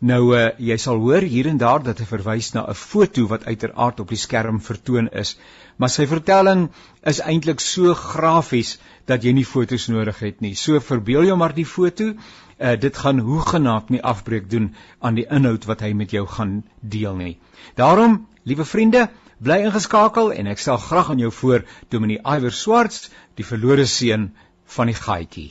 Nou 0.00 0.36
uh, 0.36 0.50
jy 0.60 0.76
sal 0.76 0.98
hoor 1.00 1.24
hier 1.24 1.46
en 1.48 1.56
daar 1.56 1.82
dat 1.82 1.98
hy 2.02 2.04
verwys 2.04 2.52
na 2.52 2.66
'n 2.68 2.74
foto 2.74 3.26
wat 3.26 3.46
uiteraard 3.46 4.00
op 4.00 4.08
die 4.08 4.20
skerm 4.20 4.60
vertoon 4.60 5.08
is, 5.08 5.38
maar 5.76 5.88
sy 5.88 6.06
vertelling 6.06 6.68
is 7.02 7.20
eintlik 7.20 7.60
so 7.60 7.94
grafies 7.94 8.78
dat 9.06 9.24
jy 9.24 9.32
nie 9.32 9.44
fotos 9.44 9.88
nodig 9.88 10.18
het 10.20 10.40
nie. 10.40 10.54
So 10.54 10.80
verbeel 10.80 11.24
jou 11.24 11.36
maar 11.36 11.54
die 11.54 11.64
foto. 11.64 12.12
Uh, 12.58 12.76
dit 12.80 12.96
gaan 12.96 13.18
hoegenaamd 13.18 13.88
nie 13.90 14.02
afbreek 14.02 14.50
doen 14.50 14.74
aan 15.00 15.14
die 15.14 15.26
inhoud 15.28 15.64
wat 15.64 15.80
hy 15.80 15.92
met 15.92 16.10
jou 16.10 16.26
gaan 16.26 16.64
deel 16.80 17.16
nie. 17.16 17.38
Daarom, 17.76 18.26
liewe 18.44 18.64
vriende, 18.64 19.08
bly 19.38 19.60
ingeskakel 19.64 20.32
en 20.32 20.46
ek 20.46 20.58
stel 20.58 20.78
graag 20.78 21.10
aan 21.10 21.18
jou 21.18 21.32
voor 21.32 21.64
Dominee 21.88 22.20
Iwer 22.24 22.52
Swarts, 22.52 23.10
die 23.36 23.44
verlore 23.44 23.86
seun 23.86 24.30
van 24.76 24.86
die 24.86 24.96
gaaitjie. 24.96 25.50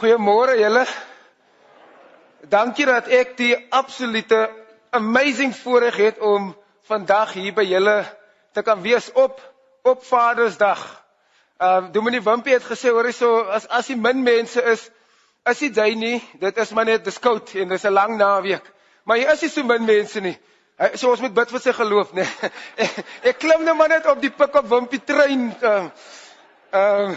Goeiemôre 0.00 0.60
julle. 0.60 0.84
Dankie 2.48 2.86
dat 2.88 3.08
ek 3.12 3.34
die 3.36 3.52
absolute 3.76 4.48
amazing 4.96 5.52
voorreg 5.56 5.96
het 6.00 6.20
om 6.24 6.54
vandag 6.88 7.34
hier 7.36 7.52
by 7.52 7.66
julle 7.68 7.98
te 8.56 8.64
kan 8.64 8.80
wees 8.80 9.10
op 9.12 9.42
op 9.84 10.04
Vadersdag. 10.04 10.80
Ehm 11.58 11.84
um, 11.84 11.92
Dominee 11.92 12.22
Wimpie 12.24 12.54
het 12.54 12.64
gesê 12.64 12.88
hoor 12.88 13.04
hierso 13.04 13.42
as 13.52 13.66
as 13.68 13.90
die 13.92 13.96
min 13.96 14.22
mense 14.24 14.62
is, 14.62 14.86
is 15.44 15.58
dit 15.58 15.76
jy 15.76 15.94
nie, 15.94 16.22
dit 16.40 16.56
is 16.56 16.72
maar 16.72 16.88
net 16.88 17.04
diskout 17.04 17.52
en 17.54 17.68
dis 17.68 17.84
'n 17.84 17.92
lang 17.92 18.16
naweek. 18.16 18.64
Maar 19.04 19.16
hier 19.16 19.32
is 19.32 19.42
nie 19.42 19.50
so 19.50 19.62
min 19.64 19.84
mense 19.84 20.20
nie. 20.20 20.36
Hy 20.78 20.96
so 20.96 21.10
ons 21.10 21.20
moet 21.20 21.34
bid 21.34 21.50
vir 21.50 21.60
sy 21.60 21.72
geloof, 21.72 22.12
nê. 22.12 22.26
ek, 22.76 23.04
ek 23.32 23.38
klim 23.38 23.64
nou 23.64 23.74
maar 23.74 23.88
net 23.88 24.06
op 24.06 24.20
die 24.20 24.30
pik 24.30 24.54
op 24.54 24.68
Wimpie 24.68 25.04
trein. 25.04 25.52
Ehm 25.60 25.84
uh, 25.84 25.90
uh, 26.72 27.16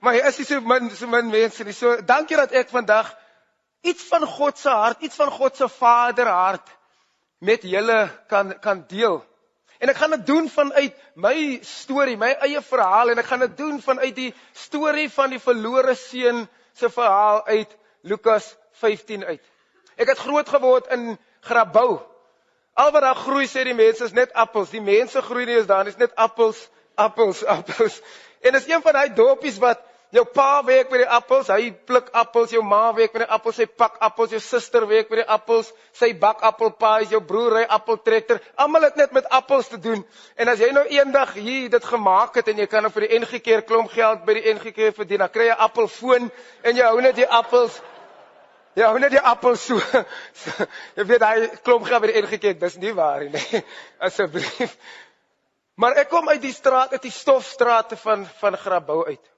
maar 0.00 0.12
hier 0.12 0.26
is 0.26 0.38
nie 0.38 0.46
so 0.46 0.60
min 0.60 0.90
so 0.90 1.06
min 1.06 1.30
mense 1.30 1.64
nie. 1.64 1.72
So 1.72 2.00
dankie 2.00 2.36
dat 2.36 2.52
ek 2.52 2.68
vandag 2.68 3.19
iets 3.80 4.02
van 4.08 4.26
God 4.26 4.58
se 4.58 4.68
hart, 4.68 5.02
iets 5.02 5.16
van 5.16 5.30
God 5.30 5.56
se 5.56 5.68
Vaderhart 5.68 6.68
met 7.38 7.62
julle 7.62 8.10
kan 8.28 8.58
kan 8.60 8.84
deel. 8.88 9.20
En 9.80 9.88
ek 9.88 9.96
gaan 9.96 10.10
dit 10.10 10.26
doen 10.26 10.48
vanuit 10.52 10.96
my 11.14 11.58
storie, 11.64 12.16
my 12.20 12.34
eie 12.44 12.60
verhaal 12.60 13.10
en 13.10 13.20
ek 13.22 13.30
gaan 13.30 13.46
dit 13.46 13.56
doen 13.56 13.78
vanuit 13.80 14.12
die 14.16 14.32
storie 14.52 15.08
van 15.12 15.32
die 15.32 15.40
verlore 15.40 15.94
seun 15.96 16.44
se 16.76 16.90
verhaal 16.92 17.46
uit 17.46 17.72
Lukas 18.04 18.56
15 18.82 19.24
uit. 19.24 19.40
Ek 19.96 20.12
het 20.12 20.20
groot 20.20 20.48
geword 20.48 20.92
in 20.92 21.16
Grabouw. 21.40 22.00
Al 22.76 22.92
wat 22.92 23.02
daar 23.02 23.16
groei 23.16 23.48
sê 23.48 23.64
die 23.64 23.76
mense 23.76 24.04
is 24.04 24.12
net 24.16 24.32
appels. 24.32 24.70
Die 24.72 24.84
mense 24.84 25.22
groei 25.24 25.46
nie 25.48 25.56
is 25.60 25.68
daar, 25.68 25.84
dis 25.88 25.96
net 26.00 26.12
appels, 26.16 26.60
appels, 26.94 27.40
appels. 27.56 28.00
En 28.40 28.56
is 28.56 28.68
een 28.68 28.84
van 28.84 28.96
daai 28.96 29.14
dorpies 29.16 29.58
wat 29.64 29.80
Jou 30.10 30.24
pa 30.26 30.62
werk 30.66 30.88
by 30.90 30.98
die 31.04 31.06
appels, 31.06 31.48
hy 31.54 31.68
pluk 31.86 32.08
appels, 32.18 32.50
jou 32.50 32.62
ma 32.66 32.88
werk 32.96 33.12
by 33.14 33.20
die 33.22 33.28
appels, 33.30 33.60
sy 33.60 33.66
pak 33.66 34.00
appels, 34.02 34.32
jou 34.34 34.40
suster 34.42 34.82
werk 34.90 35.10
by 35.12 35.20
die 35.20 35.26
appels, 35.30 35.68
sy 35.94 36.10
bak 36.18 36.42
appelpies, 36.48 37.12
jou 37.14 37.20
broer 37.22 37.60
ry 37.60 37.62
appeltrekker. 37.76 38.40
Almal 38.58 38.88
het 38.88 38.98
net 38.98 39.14
met 39.14 39.28
appels 39.30 39.70
te 39.70 39.78
doen. 39.78 40.02
En 40.34 40.50
as 40.50 40.58
jy 40.58 40.72
nou 40.74 40.82
eendag 40.90 41.36
hier 41.38 41.70
dit 41.70 41.86
gemaak 41.92 42.40
het 42.40 42.50
en 42.50 42.58
jy 42.58 42.66
kan 42.66 42.82
nou 42.82 42.90
vir 42.96 43.06
die 43.06 43.20
NG 43.22 43.38
keer 43.44 43.62
klomp 43.68 43.94
geld 43.94 44.26
by 44.26 44.34
die 44.40 44.56
NG 44.56 44.74
keer 44.74 44.96
verdien, 44.96 45.22
dan 45.22 45.30
kry 45.30 45.46
jy 45.46 45.54
'n 45.54 45.64
appelfoon 45.68 46.30
en 46.64 46.76
jy 46.76 46.90
hou 46.90 47.00
net 47.00 47.14
die 47.14 47.30
appels 47.30 47.80
Ja, 48.78 48.90
hoe 48.90 49.00
net 49.02 49.10
die 49.10 49.20
appels 49.20 49.64
so. 49.66 49.80
jy 50.96 51.04
weet 51.04 51.22
hy 51.26 51.48
klomp 51.66 51.88
geld 51.88 52.04
by 52.04 52.12
die 52.12 52.22
NG 52.22 52.38
keer, 52.38 52.54
dis 52.58 52.76
nie 52.78 52.92
waar 52.94 53.24
nie. 53.26 53.62
Asseblief. 54.06 54.76
Maar 55.80 56.02
ek 56.04 56.10
kom 56.12 56.28
uit 56.28 56.42
die 56.42 56.54
straat, 56.54 56.94
uit 56.94 57.02
die 57.08 57.14
stofstrate 57.14 57.98
van 57.98 58.26
van 58.40 58.56
Grabouw 58.56 59.06
uit. 59.08 59.29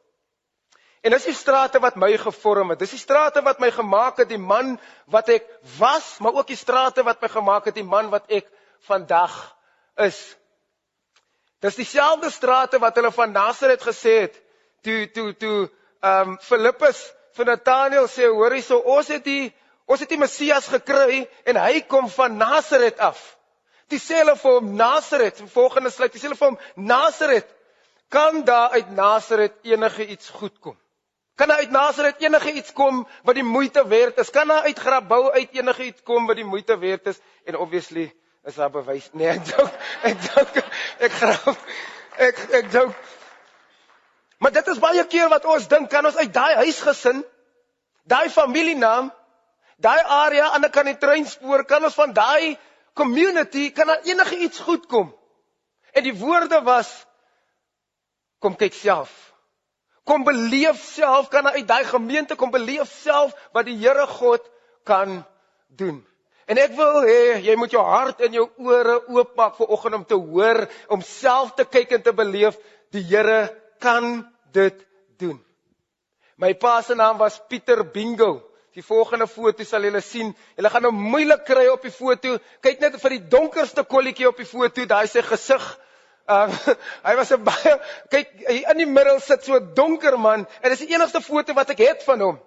En 1.03 1.11
dis 1.11 1.25
die 1.27 1.35
strate 1.35 1.81
wat 1.83 1.97
my 1.99 2.13
gevorm 2.19 2.71
het. 2.71 2.79
Dis 2.79 2.95
die 2.95 3.01
strate 3.01 3.43
wat 3.43 3.59
my 3.63 3.73
gemaak 3.75 4.21
het 4.23 4.29
die 4.31 4.39
man 4.39 4.77
wat 5.11 5.33
ek 5.35 5.49
was, 5.79 6.19
maar 6.23 6.37
ook 6.39 6.47
die 6.53 6.59
strate 6.59 7.03
wat 7.03 7.23
my 7.23 7.31
gemaak 7.33 7.67
het 7.67 7.75
die 7.75 7.87
man 7.87 8.11
wat 8.13 8.31
ek 8.31 8.47
vandag 8.87 9.35
is. 10.05 10.21
Dis 11.63 11.79
dieselfde 11.79 12.31
strate 12.31 12.79
wat 12.83 12.97
hulle 12.99 13.11
van 13.15 13.35
Nasaret 13.35 13.83
gesê 13.83 14.15
het 14.27 14.39
toe 14.83 15.07
toe 15.15 15.33
toe 15.39 15.59
ehm 16.03 16.35
um, 16.35 16.39
Filippus 16.43 17.03
vir 17.37 17.51
Nathanael 17.51 18.09
sê 18.11 18.27
hoor 18.31 18.55
hierso 18.55 18.79
ons 18.95 19.11
het 19.11 19.25
die 19.27 19.53
ons 19.87 20.01
het 20.03 20.11
die 20.11 20.19
Messias 20.19 20.67
gekry 20.71 21.25
en 21.47 21.59
hy 21.59 21.83
kom 21.87 22.09
van 22.11 22.39
Nasaret 22.39 22.99
af. 22.99 23.19
Dis 23.91 24.07
sê 24.07 24.23
hulle 24.23 24.35
vir 24.39 24.57
hom 24.59 24.71
Nasaret, 24.79 25.43
volgende 25.55 25.91
sluit, 25.91 26.15
dis 26.15 26.23
hulle 26.27 26.39
vir 26.39 26.49
hom 26.53 26.59
Nasaret 26.77 27.51
kan 28.13 28.45
daar 28.45 28.71
uit 28.79 28.91
Nasaret 28.95 29.55
enige 29.63 30.07
iets 30.07 30.31
goed 30.31 30.59
kom. 30.61 30.79
Kan 31.35 31.49
daar 31.49 31.57
uit 31.57 31.71
Nasaret 31.71 32.21
enige 32.21 32.53
iets 32.53 32.73
kom 32.73 33.07
wat 33.23 33.35
die 33.35 33.45
moeite 33.45 33.87
werd 33.89 34.19
is? 34.19 34.31
Kan 34.31 34.49
daar 34.49 34.63
uit 34.63 34.79
Grabouw 34.79 35.31
uit 35.33 35.49
enige 35.53 35.85
iets 35.85 36.03
kom 36.03 36.27
wat 36.27 36.37
die 36.37 36.45
moeite 36.45 36.79
werd 36.79 37.07
is? 37.07 37.19
En 37.45 37.57
obviously 37.57 38.13
is 38.45 38.55
daar 38.55 38.71
bewys. 38.71 39.09
Nee, 39.13 39.29
ek 39.29 39.45
dink 39.47 39.73
ek 40.03 40.23
dink 40.27 40.61
ek 40.99 41.13
grap. 41.13 41.67
Ek 42.17 42.39
ek 42.61 42.71
dink 42.73 42.97
Maar 44.43 44.51
dit 44.51 44.67
is 44.67 44.79
baie 44.83 45.05
keer 45.07 45.29
wat 45.31 45.45
ons 45.47 45.69
dink 45.71 45.87
kan 45.91 46.07
ons 46.09 46.17
uit 46.19 46.33
daai 46.35 46.57
huisgesin, 46.65 47.21
daai 48.11 48.27
familienaam, 48.35 49.13
daai 49.79 50.01
area 50.03 50.49
aan 50.51 50.67
die 50.67 50.71
kan 50.75 50.89
die 50.91 50.99
treinspoor 50.99 51.63
kan 51.71 51.85
ons 51.87 51.95
van 51.95 52.11
daai 52.13 52.59
community 52.99 53.69
kan 53.71 53.87
daar 53.87 54.03
enige 54.03 54.41
iets 54.43 54.59
goed 54.67 54.89
kom. 54.91 55.13
En 55.95 56.03
die 56.03 56.17
woorde 56.19 56.59
was 56.67 56.91
kom 58.43 58.59
kyk 58.59 58.75
self 58.75 59.32
kom 60.05 60.25
beleef 60.25 60.81
self 60.83 61.29
kan 61.31 61.47
uit 61.47 61.67
daai 61.67 61.85
gemeente 61.85 62.37
kom 62.37 62.51
beleef 62.51 62.91
self 63.03 63.35
wat 63.53 63.69
die 63.69 63.77
Here 63.79 64.07
God 64.07 64.43
kan 64.85 65.23
doen. 65.69 66.03
En 66.51 66.59
ek 66.59 66.75
wil 66.77 67.03
hê 67.07 67.39
jy 67.47 67.55
moet 67.57 67.73
jou 67.73 67.83
hart 67.87 68.21
en 68.27 68.35
jou 68.35 68.49
ore 68.61 68.99
oopmaak 69.15 69.57
vir 69.61 69.71
oggend 69.77 70.01
om 70.01 70.05
te 70.05 70.19
hoor, 70.19 70.65
om 70.91 71.05
self 71.07 71.55
te 71.57 71.65
kyk 71.65 71.95
en 71.99 72.03
te 72.03 72.13
beleef 72.13 72.59
die 72.93 73.05
Here 73.07 73.47
kan 73.81 74.25
dit 74.53 74.83
doen. 75.23 75.39
My 76.37 76.55
pa 76.59 76.81
se 76.83 76.97
naam 76.99 77.19
was 77.19 77.39
Pieter 77.49 77.85
Bingo. 77.85 78.41
Die 78.73 78.83
volgende 78.83 79.27
foto 79.29 79.65
sal 79.69 79.85
julle 79.85 80.01
sien. 80.01 80.31
Julle 80.57 80.71
gaan 80.73 80.87
nou 80.87 80.93
moeilik 80.97 81.45
kry 81.45 81.67
op 81.69 81.83
die 81.85 81.93
foto. 81.93 82.39
Kyk 82.65 82.81
net 82.81 82.97
vir 83.03 83.15
die 83.19 83.25
donkerste 83.35 83.85
kolletjie 83.85 84.31
op 84.31 84.41
die 84.41 84.49
foto, 84.49 84.87
daai 84.89 85.07
se 85.13 85.23
gesig 85.23 85.67
Um, 86.29 86.51
hy 87.07 87.15
was 87.19 87.33
'n 87.35 87.43
baie 87.43 87.75
kyk 88.11 88.31
in 88.47 88.79
die 88.79 88.87
middel 88.87 89.19
sit 89.21 89.45
so 89.45 89.59
'n 89.59 89.75
donker 89.75 90.19
man 90.19 90.47
en 90.61 90.71
dis 90.71 90.85
die 90.85 90.95
enigste 90.95 91.21
foto 91.21 91.55
wat 91.55 91.71
ek 91.75 91.83
het 91.83 92.03
van 92.07 92.21
hom. 92.21 92.41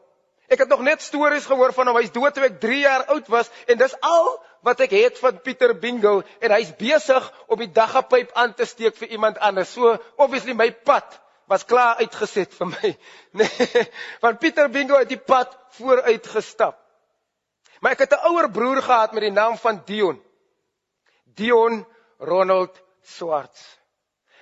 Ek 0.48 0.62
het 0.62 0.70
nog 0.70 0.82
net 0.86 1.02
stories 1.02 1.46
gehoor 1.46 1.74
van 1.74 1.88
hom. 1.88 1.98
Hy's 1.98 2.14
dood 2.14 2.34
toe 2.34 2.46
ek 2.46 2.60
3 2.62 2.80
jaar 2.80 3.06
oud 3.12 3.28
was 3.28 3.50
en 3.68 3.78
dis 3.78 3.96
al 4.00 4.30
wat 4.64 4.80
ek 4.86 4.94
het 4.96 5.20
van 5.20 5.42
Pieter 5.42 5.74
Bingo 5.76 6.22
en 6.40 6.52
hy's 6.52 6.72
besig 6.78 7.28
om 7.48 7.60
die 7.60 7.72
daggapyp 7.72 8.32
aan 8.34 8.54
te 8.54 8.66
steek 8.66 8.96
vir 8.96 9.12
iemand 9.18 9.38
anders. 9.38 9.74
So 9.74 9.98
obviously 10.16 10.54
my 10.54 10.72
pad 10.72 11.20
was 11.52 11.66
klaar 11.66 12.00
uitgeset 12.02 12.54
vir 12.54 12.72
my. 12.72 12.96
Nee, 13.42 13.90
van 14.22 14.38
Pieter 14.38 14.70
Bingo 14.70 14.98
het 15.02 15.10
die 15.10 15.22
pad 15.22 15.52
vooruit 15.78 16.28
gestap. 16.28 16.80
Maar 17.82 17.92
ek 17.92 18.06
het 18.06 18.14
'n 18.14 18.26
ouer 18.32 18.50
broer 18.50 18.82
gehad 18.82 19.12
met 19.12 19.22
die 19.22 19.36
naam 19.36 19.58
van 19.58 19.82
Dion. 19.86 20.22
Dion 21.36 21.86
Ronald 22.18 22.85
Swarts. 23.06 23.64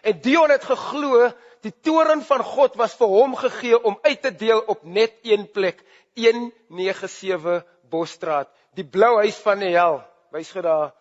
En 0.04 0.20
Dion 0.22 0.52
het 0.52 0.64
geglo 0.68 1.30
die 1.64 1.74
toren 1.82 2.24
van 2.28 2.44
God 2.44 2.76
was 2.80 2.96
vir 3.00 3.12
hom 3.12 3.36
gegee 3.40 3.78
om 3.80 3.96
uit 4.04 4.22
te 4.22 4.34
deel 4.36 4.60
op 4.68 4.84
net 4.84 5.16
een 5.24 5.46
plek, 5.52 5.80
197 6.20 7.64
Bosstraat, 7.90 8.50
die 8.76 8.86
blou 8.86 9.16
huis 9.22 9.38
van 9.46 9.62
die 9.64 9.72
hel. 9.76 10.02
Wys 10.34 10.52
gou 10.52 10.64
daar. 10.66 10.92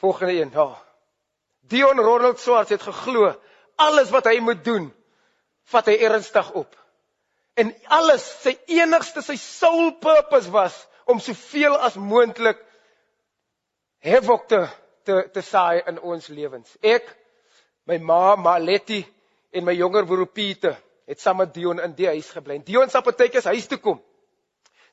Volgende 0.00 0.36
een, 0.36 0.50
daar. 0.50 0.78
Dion 1.60 2.00
Ronald 2.00 2.40
Swarts 2.40 2.70
het 2.70 2.82
geglo 2.82 3.32
alles 3.80 4.10
wat 4.12 4.28
hy 4.28 4.40
moet 4.44 4.64
doen, 4.64 4.90
vat 5.72 5.88
hy 5.88 5.96
ernstig 6.04 6.50
op. 6.58 6.74
En 7.56 7.72
alles, 7.92 8.24
sy 8.42 8.54
enigste, 8.72 9.22
sy 9.24 9.36
sole 9.40 9.94
purpose 10.02 10.50
was 10.52 10.76
om 11.10 11.20
soveel 11.22 11.76
as 11.80 11.96
moontlik 11.96 12.60
havoc 14.04 14.46
te 14.48 14.62
te 15.10 15.30
te 15.34 15.42
saai 15.42 15.82
in 15.90 15.98
ons 16.00 16.28
lewens. 16.28 16.76
Ek, 16.82 17.08
my 17.86 17.98
ma 17.98 18.36
Maletti 18.36 19.00
en 19.52 19.66
my 19.66 19.74
jonger 19.74 20.06
broer 20.06 20.30
Pieter 20.30 20.76
het 21.10 21.20
saam 21.20 21.40
met 21.42 21.54
Dion 21.54 21.80
in 21.82 21.94
die 21.98 22.06
huis 22.06 22.30
gebly. 22.30 22.60
Dion 22.64 22.90
se 22.90 23.02
partytjies 23.02 23.48
huis 23.50 23.66
toe 23.66 23.80
kom. 23.82 23.98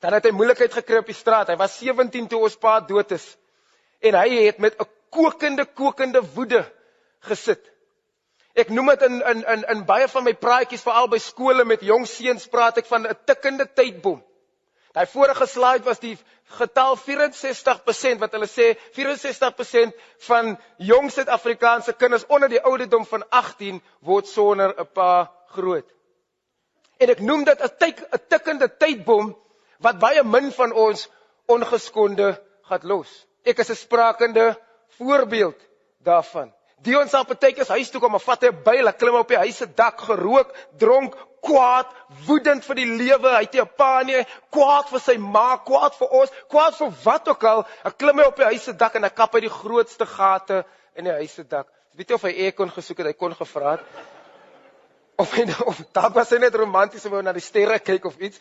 Dan 0.01 0.13
het 0.17 0.25
hy 0.25 0.33
moeilikheid 0.33 0.73
gekry 0.73 1.01
op 1.01 1.09
die 1.09 1.17
straat. 1.17 1.49
Hy 1.49 1.57
was 1.57 1.77
17 1.79 2.27
toe 2.27 2.41
ons 2.45 2.57
pa 2.57 2.79
dood 2.81 3.11
is. 3.13 3.25
En 4.01 4.17
hy 4.17 4.45
het 4.47 4.59
met 4.59 4.77
'n 4.81 4.89
kokende 5.09 5.65
kokende 5.65 6.21
woede 6.33 6.65
gesit 7.29 7.71
Ek 8.57 8.71
noem 8.73 8.89
dit 8.95 9.03
in 9.05 9.19
in 9.21 9.43
in 9.53 9.65
in 9.69 9.81
baie 9.85 10.07
van 10.09 10.23
my 10.25 10.33
praatjies 10.33 10.81
veral 10.81 11.07
by 11.11 11.19
skole 11.21 11.65
met 11.69 11.83
jong 11.85 12.07
seuns 12.09 12.47
praat 12.49 12.79
ek 12.81 12.87
van 12.89 13.05
'n 13.05 13.17
tikkende 13.29 13.67
tydbom. 13.69 14.23
Daai 14.97 15.05
vorige 15.05 15.45
slide 15.45 15.85
was 15.85 15.99
die 16.01 16.15
getal 16.57 16.95
64% 16.97 18.17
wat 18.17 18.31
hulle 18.33 18.47
sê 18.49 18.71
64% 18.95 19.91
van 20.25 20.55
jong 20.81 21.11
Suid-Afrikaanse 21.13 21.93
kinders 21.93 22.25
onder 22.33 22.49
die 22.49 22.61
ouderdom 22.65 23.05
van 23.05 23.25
18 23.29 23.77
word 24.01 24.25
sonder 24.31 24.73
'n 24.73 24.87
pa 24.93 25.29
groot. 25.53 25.85
En 26.97 27.13
ek 27.13 27.21
noem 27.21 27.43
dit 27.45 27.61
'n 27.61 27.77
tik 27.77 28.01
'n 28.01 28.23
tikkende 28.27 28.67
tydbom 28.77 29.35
wat 29.85 29.99
baie 29.99 30.23
min 30.23 30.51
van 30.51 30.73
ons 30.73 31.09
ongeskonde 31.45 32.33
gaan 32.63 32.81
los. 32.83 33.27
Ek 33.45 33.59
is 33.59 33.69
'n 33.69 33.75
sprakende 33.75 34.57
voorbeeld 34.97 35.61
daarvan. 36.01 36.56
Dion 36.85 37.09
se 37.09 37.19
partytjies 37.25 37.71
huis 37.73 37.89
toe 37.89 37.99
kom 38.01 38.13
en 38.13 38.21
vat 38.21 38.43
hy 38.43 38.49
'n 38.51 38.63
byl, 38.63 38.91
klim 38.93 39.15
op 39.17 39.31
die 39.31 39.37
huis 39.37 39.57
se 39.57 39.65
dak, 39.65 39.99
gerook, 39.99 40.53
dronk, 40.77 41.15
kwaad, 41.41 41.89
woedend 42.27 42.65
vir 42.65 42.75
die 42.75 42.85
lewe, 42.85 43.31
hy 43.33 43.45
het 43.45 43.53
nie 43.53 43.61
'n 43.61 43.71
pa 43.77 44.03
nie, 44.03 44.25
kwaad 44.51 44.89
vir 44.89 44.99
sy 44.99 45.17
ma, 45.17 45.57
kwaad 45.57 45.95
vir 45.97 46.07
ons, 46.19 46.31
kwaad 46.49 46.75
vir 46.77 46.91
wat 47.03 47.27
ook 47.27 47.43
al. 47.43 47.65
Hy 47.83 47.91
klim 47.97 48.19
op 48.19 48.35
die 48.35 48.45
huis 48.45 48.63
se 48.63 48.73
dak 48.73 48.95
en 48.95 49.03
hy 49.03 49.09
kap 49.09 49.33
uit 49.33 49.47
die 49.47 49.57
grootste 49.61 50.05
gate 50.05 50.65
in 50.95 51.05
die 51.05 51.17
huis 51.17 51.33
se 51.33 51.43
dak. 51.43 51.67
Weet 51.95 52.09
jy 52.09 52.15
of 52.15 52.23
hy 52.23 52.33
ek 52.47 52.55
kon 52.55 52.69
gesoek 52.69 52.97
het, 52.97 53.07
hy 53.07 53.13
kon 53.13 53.33
gevra 53.33 53.71
het. 53.71 53.81
Of 55.17 55.33
hy 55.33 55.45
nou, 55.45 55.63
of 55.65 55.81
daar 55.93 56.13
was 56.13 56.29
hy 56.29 56.37
net 56.37 56.55
romanties 56.55 57.05
om 57.05 57.23
na 57.23 57.33
die 57.33 57.41
sterre 57.41 57.79
kyk 57.79 58.05
of 58.05 58.17
iets. 58.19 58.39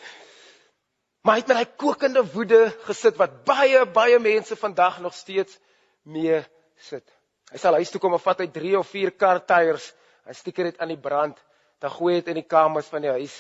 Maar 1.25 1.35
hy 1.35 1.41
het 1.41 1.49
met 1.49 1.57
hy 1.57 1.65
kokende 1.77 2.23
woede 2.35 2.67
gesit 2.85 3.17
wat 3.17 3.45
baie 3.49 3.87
baie 3.87 4.19
mense 4.19 4.57
vandag 4.57 5.01
nog 5.01 5.15
steeds 5.15 5.59
mee 6.05 6.45
sit. 6.77 7.16
Hy 7.53 7.59
sal 7.63 7.79
huis 7.79 7.91
toe 7.91 8.01
kom 8.03 8.17
en 8.17 8.23
vat 8.23 8.43
hy 8.43 8.49
3 8.53 8.77
of 8.81 8.89
4 8.91 9.15
kar 9.21 9.43
tyres, 9.47 9.93
hy 10.27 10.35
stieker 10.35 10.71
dit 10.71 10.81
aan 10.83 10.91
die 10.91 11.01
brand, 11.01 11.39
dan 11.81 11.93
gooi 11.95 12.17
dit 12.19 12.33
in 12.33 12.41
die 12.41 12.49
kamers 12.49 12.89
van 12.91 13.05
die 13.05 13.13
huis. 13.15 13.37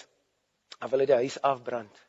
Dan 0.79 0.91
wil 0.93 1.03
hy 1.03 1.09
die 1.11 1.21
huis 1.25 1.39
afbrand. 1.43 2.03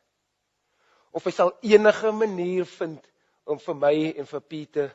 Of 1.16 1.26
hy 1.26 1.34
sal 1.34 1.54
enige 1.66 2.12
manier 2.14 2.68
vind 2.78 3.06
om 3.48 3.60
vir 3.64 3.78
my 3.80 3.94
en 4.20 4.28
vir 4.30 4.44
Pieter 4.44 4.90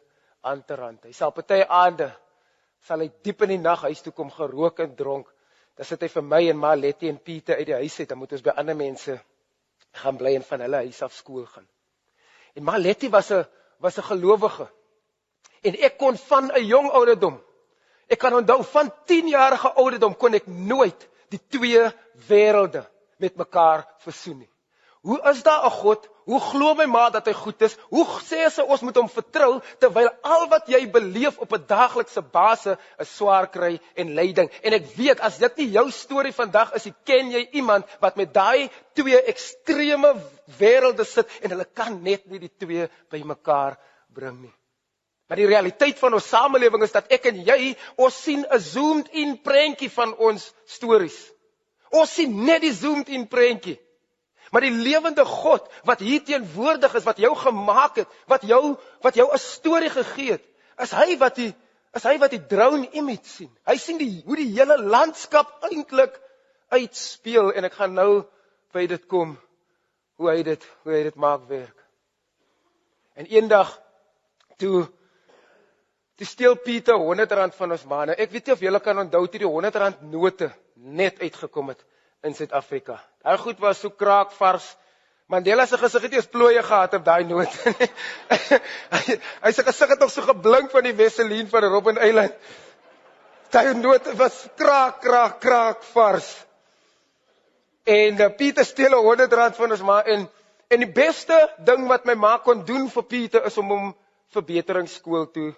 aan 0.47 0.63
te 0.67 0.77
rand. 0.77 1.07
Hy 1.09 1.15
sal 1.17 1.33
party 1.35 1.63
aande 1.63 2.11
sal 2.83 3.05
hy 3.05 3.09
diep 3.23 3.45
in 3.47 3.55
die 3.55 3.63
nag 3.63 3.85
huis 3.87 4.03
toe 4.03 4.13
kom 4.15 4.31
gerook 4.35 4.83
en 4.83 4.95
dronk. 4.99 5.29
Dan 5.79 5.89
sit 5.89 6.03
hy 6.03 6.11
vir 6.13 6.25
my 6.27 6.41
en 6.51 6.59
Maletti 6.59 7.09
en 7.09 7.21
Pieter 7.23 7.61
uit 7.61 7.69
die 7.71 7.79
huis 7.79 7.99
uit, 8.01 8.09
dan 8.11 8.19
moet 8.21 8.35
ons 8.35 8.45
by 8.45 8.55
ander 8.61 8.77
mense 8.77 9.17
gaan 10.03 10.19
bly 10.19 10.35
en 10.37 10.47
van 10.47 10.65
hulle 10.67 10.83
huis 10.87 11.01
af 11.05 11.15
skool 11.15 11.47
gaan. 11.47 11.67
En 12.59 12.67
Maletti 12.67 13.09
was 13.09 13.31
'n 13.33 13.45
was 13.79 13.99
'n 13.99 14.09
gelowige 14.11 14.69
En 15.63 15.77
ek 15.79 15.99
kon 15.99 16.17
van 16.17 16.51
'n 16.51 16.65
jong 16.67 16.91
ouderdom, 16.91 17.41
ek 18.09 18.19
kan 18.19 18.35
onthou 18.35 18.63
van 18.65 18.93
10 19.07 19.29
jarige 19.29 19.73
ouderdom 19.73 20.17
kon 20.17 20.35
ek 20.35 20.47
nooit 20.47 21.09
die 21.31 21.41
twee 21.49 21.83
wêrelde 22.29 22.87
met 23.19 23.37
mekaar 23.37 23.87
versoen 24.03 24.39
nie. 24.39 24.53
Hoe 25.03 25.19
is 25.31 25.43
daar 25.43 25.65
'n 25.67 25.71
God? 25.71 26.09
Hoe 26.25 26.41
glo 26.41 26.75
my 26.75 26.87
ma 26.87 27.11
dat 27.11 27.27
hy 27.27 27.33
goed 27.33 27.63
is? 27.63 27.77
Hoe 27.91 28.07
sê 28.23 28.47
sy 28.51 28.63
ons 28.63 28.81
moet 28.81 28.97
hom 28.97 29.09
vertrou 29.09 29.61
terwyl 29.79 30.11
al 30.23 30.47
wat 30.49 30.69
jy 30.71 30.91
beleef 30.91 31.39
op 31.39 31.53
'n 31.53 31.65
daaglikse 31.67 32.23
basis 32.23 32.79
'n 32.99 33.05
swaar 33.05 33.51
kry 33.51 33.81
en 33.95 34.15
lyding? 34.15 34.51
En 34.63 34.73
ek 34.73 34.87
weet 34.97 35.21
as 35.21 35.39
dit 35.39 35.57
nie 35.57 35.71
jou 35.71 35.91
storie 35.91 36.33
vandag 36.33 36.73
is, 36.75 36.87
ken 37.05 37.31
jy 37.31 37.49
iemand 37.53 37.85
wat 38.01 38.17
met 38.17 38.35
daai 38.35 38.71
twee 38.95 39.23
ekstreme 39.23 40.15
wêrelde 40.59 41.05
sit 41.05 41.27
en 41.43 41.51
hulle 41.51 41.67
kan 41.75 42.03
net 42.03 42.27
nie 42.27 42.39
die 42.39 42.57
twee 42.59 42.89
bymekaar 43.11 43.79
bring 44.15 44.41
nie. 44.41 44.55
Maar 45.33 45.41
die 45.41 45.49
realiteit 45.49 45.97
van 45.97 46.13
ons 46.13 46.27
samelewing 46.29 46.83
is 46.85 46.91
dat 46.93 47.07
ek 47.09 47.31
en 47.31 47.39
jy, 47.41 47.71
ons 47.97 48.17
sien 48.21 48.43
'n 48.45 48.59
zoomed 48.61 49.07
in 49.17 49.31
prentjie 49.41 49.89
van 49.89 50.11
ons 50.21 50.53
stories. 50.69 51.17
Ons 51.89 52.13
sien 52.19 52.35
net 52.45 52.61
die 52.61 52.73
zoomed 52.77 53.09
in 53.09 53.25
prentjie. 53.33 53.79
Maar 54.51 54.67
die 54.67 54.75
lewende 54.77 55.25
God 55.25 55.73
wat 55.89 56.05
hier 56.05 56.21
teenwoordig 56.21 56.99
is, 57.01 57.09
wat 57.09 57.17
jou 57.17 57.33
gemaak 57.35 57.97
het, 57.97 58.13
wat 58.29 58.45
jou 58.45 58.77
wat 59.01 59.15
jou 59.15 59.33
'n 59.33 59.39
storie 59.39 59.89
gegee 59.89 60.37
het, 60.37 60.45
is 60.79 60.93
hy 60.93 61.17
wat 61.17 61.35
die 61.41 61.55
is 61.95 62.05
hy 62.05 62.19
wat 62.19 62.31
die 62.31 62.47
drone 62.47 62.91
image 62.93 63.25
sien. 63.25 63.57
Hy 63.65 63.77
sien 63.77 63.97
die 63.97 64.23
hoe 64.27 64.37
die 64.37 64.53
hele 64.53 64.77
landskap 64.77 65.65
eintlik 65.65 66.21
uitspeel 66.69 67.53
en 67.53 67.65
ek 67.65 67.73
gaan 67.73 67.95
nou 67.95 68.25
by 68.73 68.87
dit 68.87 69.09
kom 69.09 69.39
hoe 70.17 70.31
hy 70.31 70.43
dit 70.43 70.73
hoe 70.83 70.93
hy 70.93 71.03
dit 71.03 71.17
maak 71.17 71.49
werk. 71.49 71.79
En 73.17 73.25
eendag 73.25 73.81
toe 74.59 74.93
Toe 76.21 76.27
steel 76.29 76.57
Pieter 76.61 76.99
100 77.01 77.33
rand 77.33 77.55
van 77.57 77.73
ons 77.73 77.85
manne. 77.89 78.15
Ek 78.21 78.33
weet 78.33 78.47
nie 78.49 78.55
of 78.55 78.61
julle 78.61 78.81
kan 78.85 78.99
onthou 79.01 79.25
toe 79.31 79.41
die 79.41 79.49
100 79.49 79.79
rand 79.81 80.03
note 80.13 80.51
net 80.77 81.23
uitgekom 81.23 81.73
het 81.73 81.81
in 82.27 82.37
Suid-Afrika. 82.37 82.99
Daai 83.25 83.39
goed 83.41 83.63
was 83.65 83.81
so 83.81 83.91
kraakvars. 83.91 84.67
Mandela 85.33 85.65
se 85.67 85.79
gesig 85.81 86.05
het 86.05 86.19
eers 86.19 86.29
plooie 86.29 86.61
gehad 86.63 86.99
op 86.99 87.07
daai 87.07 87.25
note. 87.25 87.73
hy 89.45 89.53
se 89.57 89.65
gesig 89.65 89.95
het 89.95 90.05
nog 90.05 90.13
so 90.13 90.27
geblink 90.27 90.69
van 90.75 90.85
die 90.85 90.93
Wesseline 90.99 91.49
van 91.49 91.65
Robben 91.73 92.01
Island. 92.05 92.37
Daai 93.55 93.73
note 93.81 94.13
was 94.21 94.37
kraak 94.61 95.01
kraak 95.01 95.41
kraak 95.41 95.89
vars. 95.95 96.29
En 97.89 98.21
uh, 98.21 98.29
Pieter 98.37 98.69
steel 98.69 98.99
100 99.01 99.33
rand 99.33 99.57
van 99.57 99.73
ons 99.79 99.89
ma 99.89 100.03
en 100.05 100.29
en 100.73 100.81
die 100.81 100.93
beste 100.93 101.37
ding 101.65 101.89
wat 101.89 102.07
my 102.09 102.15
ma 102.17 102.37
kon 102.45 102.63
doen 102.69 102.87
vir 102.93 103.09
Pieter 103.09 103.49
is 103.49 103.59
om 103.61 103.73
hom 103.73 103.91
verbeteringsskool 104.33 105.27
toe 105.33 105.51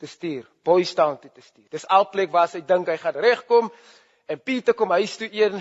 te 0.00 0.08
stuur, 0.08 0.46
Boys 0.64 0.94
Town 0.96 1.18
toe 1.20 1.30
te 1.32 1.42
stuur. 1.44 1.66
Dis 1.70 1.86
al 1.92 2.06
plek 2.08 2.32
waar 2.32 2.48
hy 2.48 2.62
dink 2.64 2.88
hy 2.88 2.96
gaan 3.00 3.18
regkom 3.20 3.68
en 4.30 4.40
Pieter 4.40 4.74
kom 4.74 4.94
huis 4.96 5.16
toe 5.20 5.28
een 5.28 5.58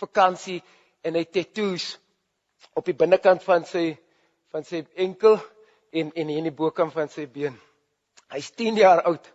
vakansie 0.00 0.62
en 1.04 1.18
hy 1.18 1.24
tattoos 1.28 1.98
op 2.78 2.86
die 2.88 2.96
binnekant 2.96 3.44
van 3.44 3.66
sy 3.68 3.90
van 4.52 4.64
sy 4.68 4.82
enkel 5.00 5.36
en 5.92 6.12
en 6.16 6.32
in 6.32 6.48
die 6.48 6.54
bokant 6.56 6.92
van 6.94 7.10
sy 7.12 7.26
been. 7.28 7.56
Hy's 8.32 8.50
10 8.56 8.80
jaar 8.80 9.04
oud 9.08 9.28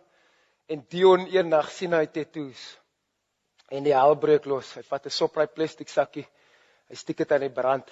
en 0.68 0.82
Dion 0.90 1.26
eendag 1.30 1.70
sien 1.74 1.94
hy 1.94 2.06
tattoos 2.10 2.64
en 3.70 3.84
die 3.84 3.94
hel 3.94 4.16
breek 4.18 4.48
los. 4.50 4.74
Hy 4.74 4.82
vat 4.82 5.06
'n 5.06 5.10
sopraai 5.10 5.46
plastiek 5.46 5.88
sakkie. 5.88 6.26
Hy 6.88 6.96
steek 6.96 7.18
dit 7.18 7.32
aan 7.32 7.46
die 7.46 7.54
brand 7.60 7.90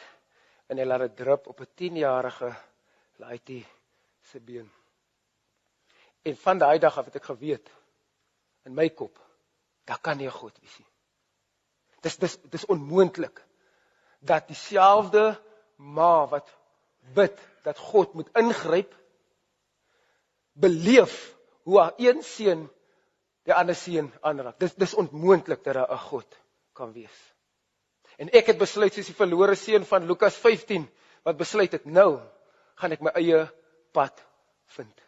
en 0.68 0.78
hy 0.78 0.85
laat 0.85 1.06
dit 1.06 1.16
drup 1.16 1.46
op 1.46 1.61
'n 1.61 1.70
10-jarige 1.76 2.50
laaitjie 3.18 3.64
se 4.23 4.40
been. 4.40 4.70
En 6.26 6.37
van 6.37 6.59
daai 6.59 6.78
dag 6.83 6.99
af 6.99 7.06
het 7.06 7.18
ek 7.21 7.28
geweet 7.30 7.71
in 8.66 8.75
my 8.75 8.88
kop, 8.90 9.18
daar 9.87 10.00
kan 10.02 10.18
nie 10.18 10.26
'n 10.26 10.35
God 10.35 10.59
wees 10.59 10.78
nie. 10.78 10.92
Dis 12.02 12.16
dis 12.16 12.35
dis 12.50 12.66
onmoontlik 12.66 13.45
dat 14.18 14.49
dieselfde 14.49 15.40
ma 15.76 16.26
wat 16.26 16.50
bid 17.14 17.38
dat 17.62 17.78
God 17.78 18.14
moet 18.14 18.30
ingryp 18.35 18.95
beleef 20.52 21.37
hoe 21.62 21.80
haar 21.80 21.95
een 21.97 22.23
seun 22.23 22.66
die 23.47 23.54
ander 23.54 23.75
seun 23.75 24.12
aanraak. 24.21 24.59
Dis 24.59 24.75
dis 24.75 24.95
onmoontlik 24.95 25.64
dat 25.64 25.75
daar 25.75 25.92
'n 25.92 25.99
God 26.11 26.38
kan 26.73 26.92
wees. 26.92 27.35
En 28.16 28.30
ek 28.30 28.47
het 28.47 28.59
besluit 28.59 28.95
soos 28.95 29.06
die 29.06 29.14
verlore 29.14 29.54
seun 29.54 29.85
van 29.85 30.06
Lukas 30.06 30.37
15 30.37 30.90
wat 31.23 31.37
besluit 31.37 31.73
het 31.73 31.85
nou 31.85 32.21
gaan 32.75 32.92
ek 32.92 33.00
my 33.00 33.11
eie 33.14 33.52
pad 33.92 34.26
vind. 34.64 35.06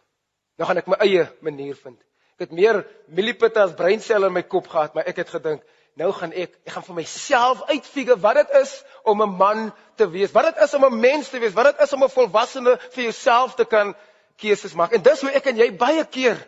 Nou 0.58 0.66
gaan 0.68 0.80
ek 0.80 0.90
my 0.90 0.98
eie 1.04 1.24
manier 1.44 1.76
vind. 1.78 1.98
Ek 2.38 2.48
het 2.48 2.54
meer 2.54 2.82
millipede 3.14 3.62
as 3.62 3.74
breinselle 3.78 4.26
in 4.30 4.34
my 4.34 4.42
kop 4.42 4.68
gehad, 4.70 4.94
maar 4.94 5.06
ek 5.10 5.22
het 5.22 5.30
gedink 5.30 5.62
nou 5.98 6.12
gaan 6.14 6.30
ek 6.30 6.52
ek 6.62 6.74
gaan 6.76 6.84
vir 6.86 6.96
myself 7.00 7.62
uitfigure 7.66 8.18
wat 8.22 8.38
dit 8.38 8.52
is 8.60 8.72
om 9.02 9.22
'n 9.22 9.36
man 9.38 9.72
te 9.96 10.06
wees, 10.10 10.32
wat 10.32 10.44
dit 10.54 10.62
is 10.62 10.74
om 10.74 10.84
'n 10.84 11.00
mens 11.00 11.28
te 11.28 11.38
wees, 11.38 11.54
wat 11.54 11.64
dit 11.70 11.80
is 11.86 11.92
om 11.92 12.04
'n 12.04 12.08
volwassene 12.08 12.78
vir 12.90 13.02
jouself 13.04 13.54
te 13.54 13.64
kan 13.64 13.94
keuses 14.36 14.74
maak. 14.74 14.92
En 14.92 15.02
dis 15.02 15.20
hoe 15.20 15.30
ek 15.30 15.46
en 15.46 15.56
jy 15.56 15.76
baie 15.76 16.04
keer 16.04 16.38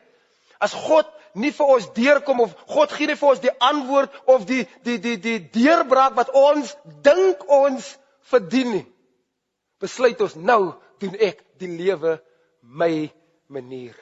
as 0.60 0.72
God 0.72 1.06
nie 1.34 1.52
vir 1.52 1.66
ons 1.66 1.92
deurkom 1.92 2.40
of 2.40 2.54
God 2.66 2.92
gee 2.92 3.06
nie 3.06 3.16
vir 3.16 3.28
ons 3.28 3.40
die 3.40 3.58
antwoord 3.58 4.10
of 4.26 4.44
die 4.46 4.66
die 4.82 4.98
die 4.98 5.16
die 5.16 5.38
deurbraak 5.50 6.14
wat 6.14 6.30
ons 6.30 6.76
dink 7.02 7.48
ons 7.48 7.98
verdien 8.20 8.70
nie. 8.70 8.86
Besluit 9.80 10.20
ons 10.20 10.34
nou 10.34 10.74
doen 10.98 11.14
ek 11.14 11.42
die 11.58 11.76
lewe 11.76 12.20
my 12.62 13.10
manier. 13.50 13.97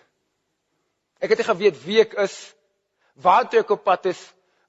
Ek 1.19 1.33
het 1.33 1.43
nie 1.43 1.49
geweet 1.49 1.79
wie 1.85 2.01
ek 2.05 2.15
is, 2.23 2.37
waartoe 3.19 3.63
ek 3.63 3.73
op 3.75 3.85
pad 3.87 4.07
is, 4.13 4.21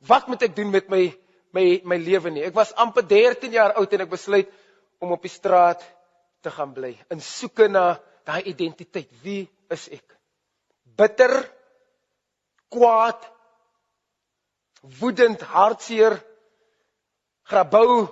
wat 0.07 0.27
moet 0.31 0.47
ek 0.47 0.55
doen 0.57 0.71
met 0.73 0.89
my 0.89 1.09
my 1.53 1.65
my 1.83 1.97
lewe 1.97 2.29
nie. 2.29 2.43
Ek 2.45 2.53
was 2.53 2.73
amper 2.77 3.05
13 3.05 3.53
jaar 3.53 3.73
oud 3.79 3.93
en 3.93 4.05
ek 4.05 4.11
besluit 4.11 4.49
om 5.01 5.15
op 5.15 5.23
die 5.25 5.33
straat 5.33 5.81
te 6.45 6.51
gaan 6.53 6.73
bly 6.75 6.93
in 7.11 7.21
soeke 7.25 7.67
na 7.67 7.99
daai 8.27 8.43
identiteit. 8.51 9.09
Wie 9.23 9.47
is 9.73 9.87
ek? 9.93 10.15
Bitter, 10.99 11.33
kwaad, 12.69 13.23
woedend, 14.99 15.41
hartseer, 15.41 16.19
grabou 17.49 18.07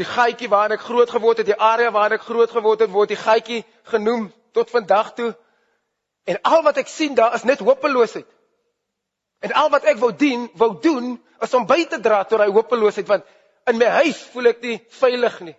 die 0.00 0.06
gaatjie 0.08 0.48
waar 0.50 0.72
ek 0.74 0.82
groot 0.82 1.10
geword 1.10 1.42
het, 1.42 1.50
die 1.52 1.60
area 1.60 1.92
waar 1.94 2.16
ek 2.16 2.24
groot 2.26 2.50
geword 2.50 2.82
het, 2.82 2.90
word 2.90 3.12
die 3.12 3.20
gaatjie 3.20 3.62
genoem 3.92 4.26
tot 4.56 4.72
vandag 4.72 5.12
toe. 5.14 5.30
En 6.24 6.40
al 6.42 6.62
wat 6.64 6.80
ek 6.80 6.88
sien 6.88 7.14
daar 7.14 7.34
is 7.34 7.44
net 7.44 7.60
hopeloosheid. 7.60 8.28
En 9.44 9.52
al 9.52 9.70
wat 9.70 9.84
ek 9.84 9.98
wou 10.00 10.12
dien, 10.16 10.46
wou 10.56 10.72
doen, 10.80 11.14
is 11.44 11.54
om 11.54 11.66
by 11.68 11.82
te 11.84 12.00
dra 12.00 12.22
tot 12.24 12.40
hy 12.40 12.48
hopeloosheid 12.52 13.08
want 13.10 13.26
in 13.68 13.78
my 13.80 13.90
huis 14.00 14.20
voel 14.32 14.52
ek 14.52 14.62
nie 14.64 14.78
veilig 15.00 15.40
nie. 15.50 15.56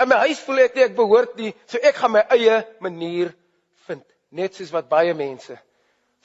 In 0.00 0.08
my 0.08 0.22
huis 0.24 0.40
voel 0.44 0.64
ek 0.64 0.76
nie 0.76 0.86
ek 0.86 0.96
behoort 0.96 1.34
nie, 1.36 1.52
so 1.68 1.80
ek 1.84 1.98
gaan 2.00 2.14
my 2.14 2.22
eie 2.32 2.62
manier 2.80 3.34
vind, 3.86 4.04
net 4.32 4.56
soos 4.56 4.72
wat 4.72 4.88
baie 4.88 5.12
mense 5.16 5.58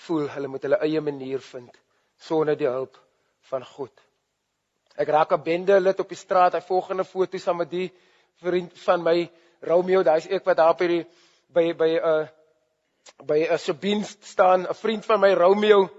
voel 0.07 0.29
hulle 0.31 0.51
moet 0.51 0.63
hulle 0.67 0.79
eie 0.83 1.01
manier 1.03 1.43
vind 1.43 1.71
sonder 2.19 2.55
die 2.59 2.67
hulp 2.67 2.95
van 3.49 3.63
God. 3.75 3.91
Ek 4.95 5.11
raak 5.11 5.31
'n 5.35 5.43
bende 5.43 5.79
lid 5.79 5.99
op 5.99 6.09
die 6.09 6.19
straat, 6.19 6.53
hy 6.53 6.61
volgende 6.61 7.03
foto 7.03 7.37
saam 7.37 7.57
met 7.57 7.69
die 7.69 7.91
vriend 8.39 8.71
van 8.85 9.03
my 9.03 9.29
Romeo, 9.61 10.03
daai's 10.03 10.27
ek 10.27 10.45
wat 10.45 10.57
daar 10.57 10.75
by 10.75 10.87
die 10.87 11.05
by 11.47 11.73
by 11.73 11.89
'n 11.95 12.03
uh, 12.03 12.27
by 13.25 13.47
'n 13.49 13.57
Sabine 13.57 14.05
staan, 14.21 14.67
'n 14.67 14.73
vriend 14.73 15.05
van 15.05 15.19
my 15.19 15.33
Romeo 15.33 15.89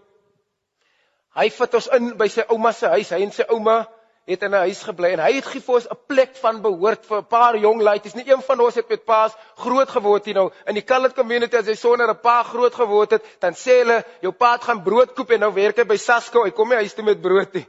Hy 1.36 1.50
vat 1.52 1.74
ons 1.76 1.90
in 1.92 2.14
by 2.16 2.30
sy 2.32 2.46
ouma 2.48 2.72
se 2.72 2.88
huis. 2.94 3.12
Hy 3.12 3.20
en 3.26 3.32
sy 3.34 3.44
ouma 3.52 3.82
het 4.26 4.42
in 4.42 4.54
'n 4.54 4.62
huis 4.66 4.80
gebly 4.82 5.12
en 5.14 5.20
hy 5.20 5.34
het 5.36 5.44
gee 5.44 5.60
vir 5.60 5.74
ons 5.74 5.86
'n 5.86 5.98
plek 6.08 6.32
van 6.40 6.62
behoort 6.62 7.04
vir 7.06 7.18
'n 7.18 7.28
paar 7.28 7.56
jong 7.56 7.82
laities. 7.82 8.14
Nie 8.14 8.24
een 8.26 8.42
van 8.42 8.60
ons 8.60 8.74
het 8.74 8.88
met 8.88 9.04
paas 9.04 9.36
groot 9.56 9.88
geword 9.88 10.24
hier 10.24 10.34
nou. 10.34 10.50
In 10.66 10.74
die 10.74 10.84
Colored 10.84 11.14
community 11.14 11.56
as 11.56 11.66
jy 11.66 11.74
sonder 11.74 12.08
'n 12.08 12.20
pa 12.20 12.42
groot 12.42 12.74
geword 12.74 13.10
het, 13.10 13.22
dan 13.40 13.52
sê 13.52 13.84
hulle 13.84 14.04
jou 14.22 14.32
pa 14.32 14.52
het 14.52 14.64
gaan 14.64 14.82
brood 14.82 15.14
koop 15.14 15.30
en 15.30 15.40
nou 15.40 15.52
werk 15.52 15.76
hy 15.76 15.84
by 15.84 15.96
Sasco. 15.96 16.44
Hy 16.44 16.50
kom 16.50 16.68
nie 16.68 16.76
huis 16.76 16.94
toe 16.94 17.04
met 17.04 17.20
brood 17.20 17.52
nie. 17.54 17.66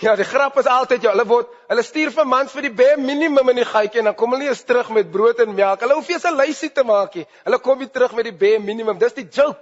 Ja, 0.00 0.16
die 0.16 0.24
grap 0.24 0.56
is 0.58 0.66
altyd 0.66 1.02
ja, 1.02 1.10
hulle 1.12 1.26
word 1.28 1.50
hulle 1.68 1.82
stuur 1.84 2.10
vir 2.14 2.26
mans 2.26 2.52
vir 2.52 2.62
die 2.62 2.72
bare 2.76 2.96
minimum 2.96 3.50
in 3.52 3.60
die 3.60 3.68
gaatjie 3.68 4.00
en 4.00 4.08
dan 4.10 4.16
kom 4.16 4.32
hulle 4.32 4.48
eers 4.48 4.64
terug 4.64 4.90
met 4.90 5.10
brood 5.12 5.40
en 5.44 5.54
melk. 5.54 5.84
Hulle 5.84 5.98
hoef 5.98 6.08
eers 6.08 6.24
'n 6.24 6.36
lysie 6.36 6.70
te 6.70 6.84
maak 6.84 7.14
nie. 7.14 7.26
Hulle 7.44 7.58
kom 7.58 7.78
nie 7.78 7.90
terug 7.90 8.14
met 8.16 8.24
die 8.24 8.32
bare 8.32 8.58
minimum. 8.58 8.98
Dis 8.98 9.12
die 9.12 9.28
joke. 9.28 9.60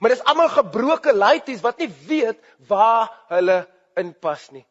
Maar 0.00 0.10
dis 0.10 0.24
almal 0.24 0.48
gebroke 0.48 1.12
laities 1.12 1.62
wat 1.62 1.78
nie 1.78 1.90
weet 2.08 2.38
waar 2.68 3.10
hulle 3.28 3.66
inpas 3.96 4.50
nie. 4.50 4.66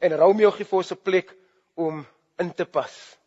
En 0.00 0.16
Romeo 0.16 0.50
gee 0.50 0.64
vir 0.64 0.78
ons 0.78 0.92
'n 0.92 1.02
plek 1.02 1.36
om 1.74 2.06
in 2.38 2.54
te 2.54 2.64
pas. 2.64 3.18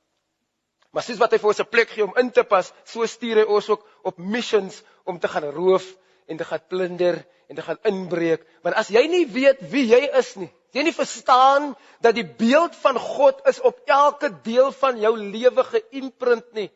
Maar 0.91 1.03
sies 1.03 1.19
wat 1.19 1.31
hy 1.31 1.37
vir 1.37 1.47
ons 1.47 1.59
'n 1.59 1.69
plek 1.69 1.89
gee 1.89 2.03
om 2.03 2.17
in 2.17 2.31
te 2.31 2.43
pas, 2.43 2.73
so 2.83 3.05
stuur 3.05 3.37
hy 3.37 3.43
ons 3.43 3.69
ook 3.69 3.87
op 4.03 4.17
missions 4.17 4.83
om 5.03 5.19
te 5.19 5.27
gaan 5.27 5.49
roof 5.51 5.85
en 6.27 6.37
te 6.37 6.45
gaan 6.45 6.63
plunder 6.67 7.25
en 7.47 7.55
te 7.55 7.61
gaan 7.61 7.79
inbreek. 7.83 8.45
Want 8.63 8.75
as 8.75 8.87
jy 8.87 9.07
nie 9.07 9.25
weet 9.27 9.59
wie 9.71 9.87
jy 9.87 10.09
is 10.17 10.35
nie, 10.35 10.51
jy 10.75 10.83
nie 10.83 10.95
verstaan 10.95 11.71
dat 12.03 12.17
die 12.17 12.27
beeld 12.27 12.75
van 12.83 12.99
God 12.99 13.39
is 13.47 13.61
op 13.63 13.79
elke 13.87 14.29
deel 14.43 14.71
van 14.75 14.99
jou 14.99 15.15
lewe 15.17 15.63
geïmprint 15.71 16.51
nie, 16.57 16.69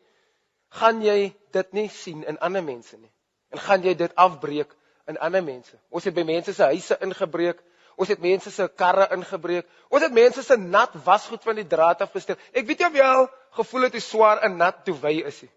gaan 0.80 1.02
jy 1.04 1.34
dit 1.52 1.72
nie 1.76 1.88
sien 1.92 2.24
in 2.24 2.38
ander 2.40 2.64
mense 2.64 2.96
nie 2.96 3.10
en 3.50 3.58
gaan 3.58 3.82
jy 3.82 3.96
dit 3.98 4.12
afbreek 4.14 4.72
in 5.10 5.18
ander 5.18 5.42
mense. 5.42 5.74
Ons 5.90 6.06
het 6.06 6.14
by 6.14 6.24
mense 6.26 6.54
se 6.54 6.68
huise 6.70 6.96
ingebreek. 7.02 7.60
Ons 8.00 8.12
het 8.12 8.20
mense 8.22 8.52
se 8.54 8.66
karre 8.78 9.08
ingebreek. 9.16 9.66
Ons 9.90 10.06
het 10.06 10.14
mense 10.14 10.42
se 10.46 10.56
nat 10.56 10.94
wasgoed 11.04 11.42
van 11.44 11.58
die 11.58 11.66
draad 11.68 12.04
af 12.04 12.14
gesteel. 12.14 12.38
Ek 12.54 12.68
weet 12.68 12.84
jy 12.84 12.90
of 12.90 12.98
jy 13.00 13.08
al 13.08 13.26
gevoel 13.58 13.88
het 13.88 13.96
hoe 13.98 14.04
swaar 14.04 14.44
'n 14.46 14.56
nat 14.56 14.84
toewy 14.86 15.20
is 15.26 15.42
nie. 15.42 15.50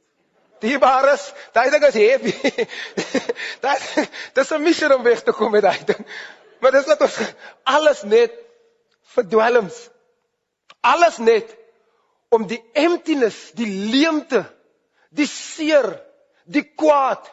Die 0.63 0.79
bares, 0.79 1.33
daai 1.53 1.69
ding 1.69 1.83
is 1.83 1.93
heavy. 1.93 2.33
Dit 3.63 4.09
dis 4.33 4.51
'n 4.51 4.63
missie 4.63 4.95
om 4.95 5.03
weg 5.03 5.23
te 5.23 5.31
kom 5.31 5.51
met 5.51 5.61
daai 5.61 5.83
ding. 5.85 6.05
Maar 6.63 6.77
dis 6.77 6.87
net 6.87 7.01
ons 7.03 7.19
alles 7.67 8.01
net 8.07 8.35
verdwelms. 9.11 9.75
Alles 10.79 11.17
net 11.19 11.51
om 12.31 12.45
die 12.47 12.61
emptiness, 12.79 13.51
die 13.57 13.67
leemte, 13.67 14.45
die 15.11 15.27
seer, 15.27 15.89
die 16.47 16.63
kwaad 16.63 17.27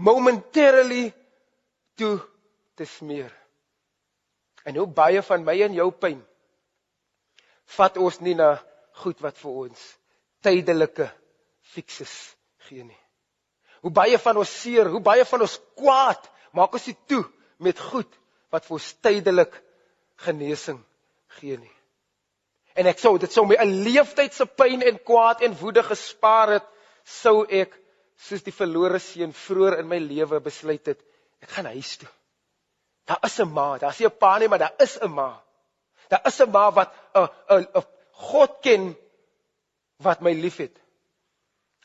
momentarily 0.00 1.10
toe 2.00 2.16
te 2.80 2.88
smeer. 2.88 3.30
En 4.64 4.80
hoe 4.80 4.88
baie 4.88 5.20
van 5.26 5.44
my 5.44 5.58
en 5.66 5.76
jou 5.76 5.90
pyn 5.92 6.22
vat 7.76 8.00
ons 8.00 8.18
nie 8.24 8.34
na 8.36 8.54
goed 9.02 9.20
wat 9.24 9.36
vir 9.40 9.60
ons 9.66 9.84
tydelike 10.44 11.10
fixes 11.74 12.12
gee 12.68 12.84
nie. 12.84 12.98
Hoe 13.84 13.92
baie 13.94 14.18
van 14.20 14.40
ons 14.40 14.56
seer, 14.62 14.88
hoe 14.88 15.04
baie 15.04 15.28
van 15.28 15.44
ons 15.44 15.60
kwaad 15.76 16.26
maak 16.56 16.74
ons 16.76 16.88
dit 16.88 17.06
toe 17.08 17.22
met 17.62 17.78
goed 17.92 18.21
wat 18.52 18.66
vir 18.66 18.76
ons 18.78 18.88
tydelik 19.04 19.54
genesing 20.26 20.80
gee 21.38 21.56
nie. 21.56 21.76
En 22.76 22.88
ek 22.88 23.00
sou 23.02 23.16
dit 23.20 23.32
sou 23.32 23.44
my 23.46 23.56
'n 23.60 23.84
leeftyd 23.84 24.32
se 24.32 24.46
pyn 24.46 24.82
en 24.82 24.98
kwaad 24.98 25.42
en 25.42 25.58
woede 25.60 25.82
gespaar 25.82 26.48
het 26.58 26.66
sou 27.04 27.44
ek 27.48 27.74
soos 28.16 28.42
die 28.42 28.54
verlore 28.54 28.98
seun 28.98 29.32
vroeër 29.32 29.80
in 29.80 29.88
my 29.88 29.98
lewe 29.98 30.40
besluit 30.40 30.86
het, 30.86 31.00
ek 31.42 31.50
gaan 31.50 31.66
huis 31.66 31.96
toe. 31.96 32.08
Daar 33.06 33.18
is 33.24 33.40
'n 33.40 33.48
ma, 33.52 33.78
daar's 33.78 33.98
nie 33.98 34.06
'n 34.06 34.18
pa 34.18 34.38
nie, 34.38 34.48
maar 34.48 34.58
daar 34.58 34.76
is 34.78 34.98
'n 35.00 35.10
ma. 35.10 35.42
Daar 36.08 36.26
is 36.26 36.40
'n 36.40 36.50
ma 36.50 36.70
wat 36.70 36.94
'n 37.14 37.28
'n 37.74 37.84
God 38.12 38.60
ken 38.62 38.96
wat 39.98 40.20
my 40.20 40.32
liefhet. 40.32 40.81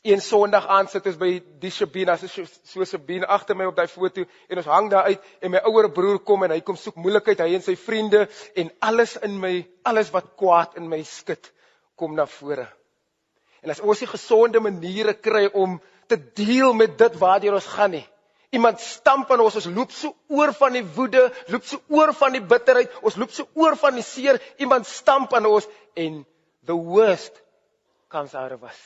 Een 0.07 0.21
Sondag 0.23 0.69
aand 0.71 0.91
sit 0.93 1.07
ons 1.09 1.17
by 1.19 1.33
die 1.59 1.69
Sabina, 1.73 2.13
so 2.15 2.45
so 2.47 2.85
Sabina 2.87 3.27
agter 3.35 3.57
my 3.59 3.65
op 3.67 3.75
daai 3.75 3.89
foto 3.91 4.23
en 4.23 4.59
ons 4.61 4.69
hang 4.71 4.85
daar 4.93 5.09
uit 5.11 5.25
en 5.43 5.51
my 5.51 5.59
ouer 5.67 5.89
broer 5.91 6.19
kom 6.23 6.45
en 6.45 6.53
hy 6.55 6.61
kom 6.63 6.77
soek 6.79 6.95
moeilikheid 7.03 7.41
hy 7.43 7.57
en 7.57 7.65
sy 7.65 7.75
vriende 7.75 8.21
en 8.55 8.69
alles 8.87 9.17
in 9.27 9.35
my, 9.41 9.51
alles 9.83 10.13
wat 10.13 10.29
kwaad 10.39 10.77
in 10.79 10.87
my 10.87 11.01
skit 11.03 11.49
kom 11.99 12.15
na 12.15 12.23
vore. 12.37 12.69
En 13.59 13.73
as 13.73 13.81
ons 13.83 13.99
nie 13.99 14.07
gesonde 14.07 14.61
maniere 14.63 15.17
kry 15.19 15.49
om 15.51 15.75
te 16.07 16.15
deel 16.39 16.71
met 16.77 16.95
dit 17.01 17.17
waartoe 17.19 17.51
ons 17.57 17.67
gaan 17.73 17.91
nie. 17.97 18.05
Iemand 18.55 18.79
stamp 18.79 19.33
aan 19.35 19.43
ons, 19.43 19.57
ons 19.59 19.67
loop 19.75 19.91
so 19.91 20.13
oor 20.31 20.53
van 20.55 20.77
die 20.77 20.85
woede, 20.95 21.25
loop 21.51 21.67
so 21.67 21.83
oor 21.91 22.13
van 22.15 22.37
die 22.37 22.43
bitterheid, 22.53 22.95
ons 23.03 23.19
loop 23.19 23.35
so 23.35 23.49
oor 23.59 23.75
van 23.75 23.99
die 23.99 24.05
seer. 24.07 24.39
Iemand 24.63 24.87
stamp 24.87 25.35
aan 25.35 25.51
ons 25.51 25.67
en 25.99 26.23
the 26.63 26.79
worst 26.79 27.43
comes 28.07 28.39
out 28.39 28.55
of 28.55 28.63
us. 28.63 28.79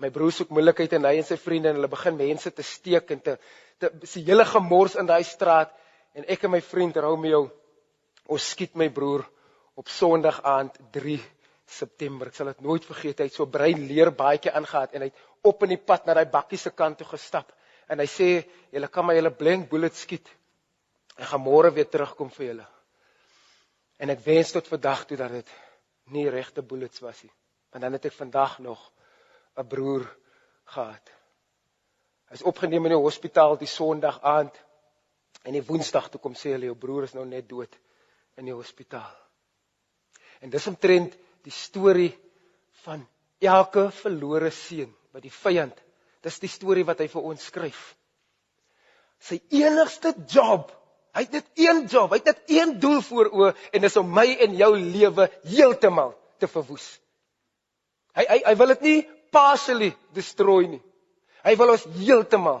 My 0.00 0.08
broer 0.10 0.32
soek 0.32 0.52
moeilikheid 0.54 0.94
en 0.96 1.08
hy 1.08 1.18
en 1.20 1.26
sy 1.28 1.36
vriende 1.36 1.70
en 1.70 1.78
hulle 1.78 1.90
begin 1.92 2.16
mense 2.16 2.50
te 2.56 2.64
steek 2.64 3.10
en 3.12 3.20
te 3.20 3.36
te 3.80 3.90
se 4.08 4.20
hele 4.24 4.44
gemors 4.44 4.96
in 5.00 5.08
daai 5.08 5.24
straat 5.24 5.72
en 6.16 6.24
ek 6.28 6.44
en 6.44 6.54
my 6.54 6.60
vriend 6.64 6.96
Romeo 7.00 7.46
ons 8.30 8.48
skiet 8.54 8.74
my 8.76 8.88
broer 8.92 9.24
op 9.80 9.88
Sondag 9.88 10.40
aand 10.44 10.76
September. 11.70 12.28
Ek 12.30 12.36
sal 12.36 12.50
dit 12.50 12.64
nooit 12.66 12.84
vergeet. 12.84 13.22
Hy 13.22 13.28
het 13.28 13.36
so 13.36 13.46
brein 13.50 13.86
leer 13.88 14.10
baadjie 14.14 14.52
aangehad 14.52 14.94
en 14.94 15.04
hy 15.04 15.10
het 15.10 15.46
op 15.46 15.64
in 15.64 15.74
die 15.74 15.80
pad 15.80 16.06
na 16.06 16.16
daai 16.18 16.28
bakkie 16.30 16.58
se 16.58 16.72
kant 16.74 16.98
toe 16.98 17.06
gestap. 17.12 17.52
En 17.90 17.98
hy 17.98 18.06
sê, 18.06 18.44
"Julle 18.72 18.88
kan 18.88 19.06
my 19.06 19.14
julle 19.14 19.30
blank 19.30 19.70
bullet 19.70 19.94
skiet. 19.94 20.28
Ek 21.16 21.26
gaan 21.26 21.40
môre 21.40 21.72
weer 21.74 21.88
terugkom 21.88 22.30
vir 22.30 22.46
julle." 22.46 22.66
En 23.98 24.10
ek 24.10 24.20
wens 24.24 24.52
tot 24.52 24.66
vandag 24.66 25.06
toe 25.06 25.16
dat 25.16 25.30
dit 25.30 25.50
nie 26.06 26.28
regte 26.28 26.62
bullets 26.62 27.00
was 27.00 27.22
nie. 27.22 27.32
Want 27.70 27.82
dan 27.82 27.92
het 27.92 28.04
ek 28.04 28.12
vandag 28.12 28.58
nog 28.58 28.92
'n 29.56 29.66
broer 29.68 30.06
gehad. 30.64 31.10
Hy's 32.30 32.42
opgeneem 32.42 32.84
in 32.86 32.94
die 32.94 33.04
hospitaal 33.04 33.56
die 33.58 33.66
Sondag 33.66 34.20
aand 34.22 34.54
En 35.42 35.56
die 35.56 35.64
Woensdag 35.64 36.10
toe 36.10 36.20
kom 36.20 36.34
sê 36.36 36.54
hulle 36.54 36.68
jou 36.68 36.76
broer 36.78 37.06
is 37.08 37.14
nou 37.16 37.24
net 37.28 37.48
dood 37.48 37.72
in 38.40 38.48
die 38.48 38.56
hospitaal. 38.56 39.14
En 40.44 40.52
dis 40.52 40.66
omtrent 40.68 41.16
die 41.44 41.54
storie 41.54 42.12
van 42.84 43.06
elke 43.40 43.88
verlore 44.02 44.50
seun 44.52 44.92
by 45.14 45.22
die 45.24 45.32
vyand. 45.32 45.76
Dis 46.24 46.40
die 46.42 46.52
storie 46.52 46.84
wat 46.88 47.00
hy 47.00 47.08
vir 47.08 47.30
ons 47.32 47.46
skryf. 47.48 47.80
Sy 49.20 49.38
enigste 49.56 50.12
job, 50.32 50.68
hy 51.16 51.24
het 51.24 51.36
net 51.36 51.48
een 51.60 51.82
job, 51.92 52.12
hy 52.12 52.20
het 52.20 52.30
net 52.30 52.52
een 52.52 52.74
doel 52.80 53.00
voor 53.04 53.32
oë 53.32 53.54
en 53.72 53.84
dis 53.84 53.96
om 54.00 54.12
my 54.16 54.26
en 54.44 54.56
jou 54.56 54.70
lewe 54.76 55.28
heeltemal 55.48 56.12
te 56.40 56.48
verwoes. 56.48 56.86
Hy 58.16 58.26
hy 58.28 58.38
hy 58.44 58.54
wil 58.60 58.72
dit 58.74 58.86
nie 58.88 59.00
partially 59.32 59.92
destroy 60.16 60.66
nie. 60.66 60.82
Hy 61.44 61.54
wil 61.56 61.74
ons 61.74 61.86
heeltemal. 61.96 62.60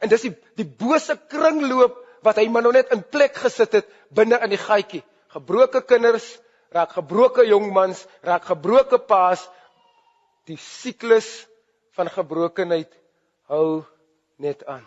En 0.00 0.08
dis 0.08 0.28
die 0.28 0.34
die 0.60 0.68
bose 0.68 1.16
kringloop 1.32 1.98
wat 2.24 2.38
hy 2.40 2.46
maar 2.52 2.64
nou 2.64 2.72
net 2.76 2.92
in 2.94 3.02
plek 3.02 3.36
gesit 3.40 3.80
het 3.80 3.90
binne 4.14 4.38
in 4.44 4.52
die 4.52 4.60
gaatjie. 4.60 5.02
Gebroke 5.32 5.82
kinders 5.86 6.26
raak 6.70 6.92
gebroke 6.94 7.44
jongmans, 7.48 8.04
raak 8.22 8.46
gebroke 8.46 8.98
paas. 8.98 9.42
Die 10.46 10.58
siklus 10.60 11.28
van 11.96 12.10
gebrokenheid 12.10 12.92
hou 13.50 13.82
net 14.40 14.64
aan. 14.66 14.86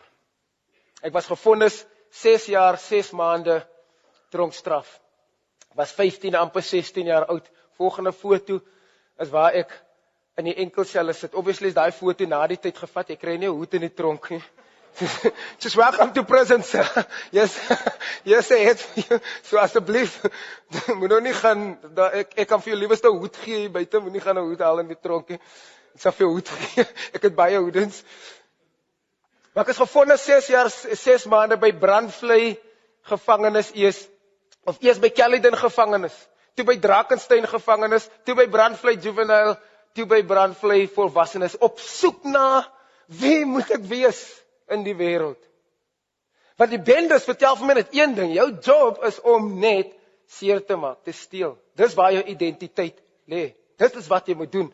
Ek 1.04 1.14
was 1.14 1.28
gefonnis 1.28 1.84
6 2.24 2.48
jaar 2.54 2.78
6 2.80 3.12
maande 3.18 3.60
tronkstraf. 4.32 4.88
Was 5.76 5.94
15 5.98 6.36
amper 6.38 6.64
16 6.64 7.10
jaar 7.10 7.28
oud. 7.28 7.46
Volgende 7.78 8.14
foto 8.14 8.60
is 9.20 9.32
waar 9.34 9.56
ek 9.58 9.74
in 10.38 10.50
die 10.50 10.56
enkelselle 10.56 11.14
sit. 11.14 11.36
Obviously 11.36 11.68
is 11.68 11.78
daai 11.78 11.92
foto 11.92 12.26
na 12.26 12.42
die 12.48 12.58
tyd 12.58 12.78
gevat. 12.78 13.14
Ek 13.14 13.22
kry 13.22 13.38
nie 13.38 13.48
'n 13.48 13.54
hoed 13.56 13.74
in 13.74 13.82
die 13.86 13.94
tronk 13.94 14.30
nie. 14.32 14.42
Just 15.62 15.76
welcome 15.76 16.14
to 16.14 16.24
prison 16.24 16.64
sir. 16.64 16.88
Yes. 17.32 17.58
Yes, 18.24 18.50
het 18.50 18.80
so 19.44 19.58
asseblief 19.58 20.22
moet 20.96 21.10
nou 21.10 21.20
nie 21.22 21.34
gaan 21.34 21.78
da, 21.94 22.10
ek 22.14 22.38
ek 22.38 22.48
kan 22.48 22.62
vir 22.62 22.74
jou 22.74 22.80
liewerste 22.80 23.10
hoed 23.12 23.36
gee 23.36 23.66
hier 23.66 23.72
buite, 23.72 24.00
moenie 24.00 24.22
gaan 24.22 24.38
'n 24.38 24.48
hoed 24.48 24.62
haal 24.62 24.80
in 24.80 24.88
die 24.88 25.00
tronk 25.02 25.30
nie. 25.30 25.40
Ek 25.94 26.02
sal 26.02 26.12
vir 26.12 26.26
jou 26.26 26.34
hoed 26.34 26.50
gee. 26.50 26.86
Ek 27.14 27.22
het 27.22 27.36
baie 27.36 27.58
hoedens. 27.58 28.04
Maar 29.54 29.66
ek 29.66 29.74
is 29.76 29.82
gefonde 29.82 30.18
6 30.18 30.48
jaar 30.48 30.70
6 30.70 31.26
maande 31.26 31.58
by 31.58 31.72
Brandvlei 31.72 32.58
gevangenis 33.06 33.72
eers 33.76 34.08
of 34.66 34.80
eers 34.82 35.00
by 35.00 35.10
Caledon 35.10 35.58
gevangenis, 35.60 36.16
toe 36.56 36.66
by 36.66 36.78
Drakensberg 36.80 37.50
gevangenis, 37.50 38.10
toe 38.24 38.36
by 38.36 38.48
Brandvlei 38.48 38.96
juvenile, 38.96 39.60
toe 39.94 40.06
by 40.10 40.24
Brandvlei 40.24 40.88
volwassenes 40.88 41.58
op 41.60 41.80
soek 41.80 42.24
na 42.24 42.64
wie 43.08 43.46
moet 43.46 43.70
ek 43.72 43.84
wees? 43.90 44.44
in 44.72 44.84
die 44.86 44.96
wêreld. 44.98 45.40
Want 46.60 46.74
die 46.74 46.82
bendes 46.82 47.26
vertel 47.28 47.58
vir 47.58 47.70
my 47.70 47.76
net 47.80 47.96
een 47.96 48.14
ding, 48.18 48.34
jou 48.36 48.48
job 48.64 49.02
is 49.08 49.20
om 49.28 49.50
net 49.60 49.92
seer 50.30 50.62
te 50.66 50.78
maak, 50.80 51.02
te 51.06 51.14
steel. 51.16 51.58
Dis 51.78 51.96
waar 51.98 52.14
jou 52.14 52.24
identiteit 52.30 53.00
lê. 53.30 53.50
Dit 53.80 53.98
is 54.00 54.08
wat 54.12 54.30
jy 54.30 54.38
moet 54.38 54.52
doen. 54.54 54.70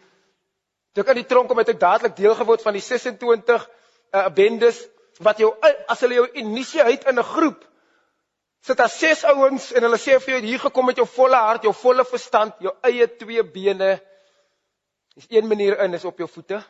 Toe 0.93 1.03
ek 1.03 1.11
aan 1.13 1.21
die 1.21 1.29
tronk 1.29 1.49
kom 1.49 1.61
het 1.61 1.71
ek 1.71 1.81
dadelik 1.81 2.17
deel 2.17 2.35
geword 2.35 2.63
van 2.65 2.75
die 2.75 2.83
26 2.83 3.65
uh, 3.65 4.27
bendes 4.35 4.81
wat 5.23 5.39
jou 5.39 5.51
as 5.61 5.99
hulle 6.03 6.19
jou 6.19 6.27
initieer 6.41 6.91
in 7.11 7.19
'n 7.19 7.31
groep 7.33 7.65
sit 8.65 8.77
daar 8.77 8.91
ses 8.91 9.23
ouens 9.23 9.71
en 9.71 9.83
hulle 9.83 9.97
sê 9.97 10.17
vir 10.19 10.33
jou 10.35 10.41
hier 10.43 10.59
gekom 10.59 10.85
met 10.85 10.97
jou 10.97 11.07
volle 11.07 11.35
hart, 11.35 11.63
jou 11.63 11.73
volle 11.73 12.03
verstand, 12.03 12.53
jou 12.59 12.73
eie 12.83 13.07
twee 13.07 13.43
bene. 13.43 14.01
Dis 15.19 15.27
een 15.29 15.47
manier 15.47 15.75
in 15.83 15.93
is 15.93 16.05
op 16.07 16.17
jou 16.17 16.29
voete. 16.31 16.61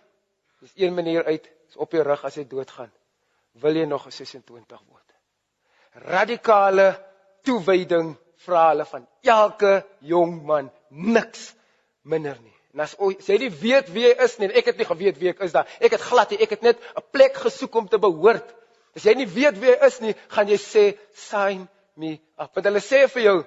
Dis 0.59 0.71
een 0.75 0.93
manier 0.93 1.25
uit 1.25 1.51
is 1.69 1.75
op 1.77 1.91
jou 1.93 2.03
rug 2.03 2.23
as 2.25 2.35
jy 2.39 2.47
doodgaan 2.49 2.89
wil 3.61 3.75
jy 3.75 3.85
nog 3.85 4.05
'n 4.07 4.11
26 4.11 4.81
word. 4.87 5.13
Radikale 5.91 7.05
toewyding 7.41 8.15
vra 8.45 8.69
hulle 8.69 8.85
van 8.85 9.07
elke 9.21 9.85
jong 9.99 10.43
man 10.45 10.71
niks 10.89 11.53
minder 12.01 12.37
nie. 12.41 12.55
En 12.73 12.79
as 12.79 12.95
jy 13.27 13.37
nie 13.37 13.51
weet 13.51 13.89
wie 13.91 14.05
jy 14.07 14.15
is 14.23 14.37
nie, 14.37 14.47
ek 14.47 14.65
het 14.65 14.77
nie 14.77 14.85
geweet 14.85 15.17
wie 15.17 15.29
ek 15.29 15.39
is 15.39 15.51
daar. 15.51 15.67
Ek 15.79 15.91
het 15.91 16.01
glad 16.01 16.29
nie, 16.29 16.39
ek 16.39 16.49
het 16.49 16.61
net 16.61 16.77
'n 16.95 17.03
plek 17.11 17.35
gesoek 17.35 17.75
om 17.75 17.87
te 17.87 17.99
behoort. 17.99 18.55
As 18.95 19.03
jy 19.03 19.13
nie 19.13 19.27
weet 19.27 19.59
wie 19.59 19.69
jy 19.69 19.85
is 19.85 19.99
nie, 19.99 20.15
gaan 20.27 20.47
jy 20.47 20.57
sê 20.57 20.97
sign 21.13 21.67
me 21.95 22.19
up. 22.37 22.53
Want 22.53 22.65
hulle 22.65 22.81
sê 22.81 23.07
vir 23.07 23.21
jou 23.21 23.45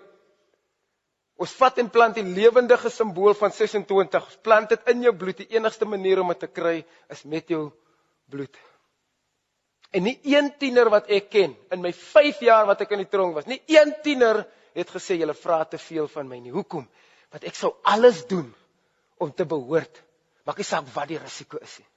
Ons 1.40 1.54
vat 1.58 1.78
en 1.80 1.88
plant 1.90 2.14
die 2.14 2.26
lewendige 2.26 2.90
simbool 2.92 3.34
van 3.38 3.54
26. 3.54 4.26
Ons 4.28 4.42
plant 4.44 4.68
dit 4.68 4.90
in 4.92 5.06
jou 5.06 5.14
bloed. 5.16 5.40
Die 5.40 5.56
enigste 5.56 5.88
manier 5.88 6.20
om 6.22 6.32
dit 6.34 6.42
te 6.44 6.50
kry 6.50 6.82
is 7.10 7.24
met 7.24 7.48
jou 7.50 7.70
bloed. 8.30 8.58
En 9.92 10.06
nie 10.06 10.16
een 10.24 10.48
tiener 10.60 10.88
wat 10.92 11.10
ek 11.12 11.28
ken 11.32 11.56
in 11.74 11.82
my 11.84 11.92
5 11.92 12.40
jaar 12.46 12.66
wat 12.68 12.80
ek 12.84 12.94
in 12.96 13.02
die 13.02 13.10
tronk 13.12 13.36
was, 13.36 13.48
nie 13.48 13.60
een 13.68 13.92
tiener 14.04 14.46
het 14.72 14.88
gesê 14.88 15.18
julle 15.20 15.36
vra 15.36 15.62
te 15.68 15.80
veel 15.80 16.08
van 16.08 16.28
my 16.28 16.38
nie. 16.40 16.52
Hoekom? 16.54 16.86
Want 17.32 17.44
ek 17.48 17.56
sou 17.58 17.74
alles 17.88 18.22
doen 18.28 18.48
om 19.20 19.32
te 19.32 19.44
behoort. 19.48 20.00
Maak 20.48 20.58
nie 20.58 20.66
saak 20.66 20.88
wat 20.94 21.10
die 21.12 21.20
risiko 21.20 21.60
is 21.60 21.76
nie. 21.80 21.88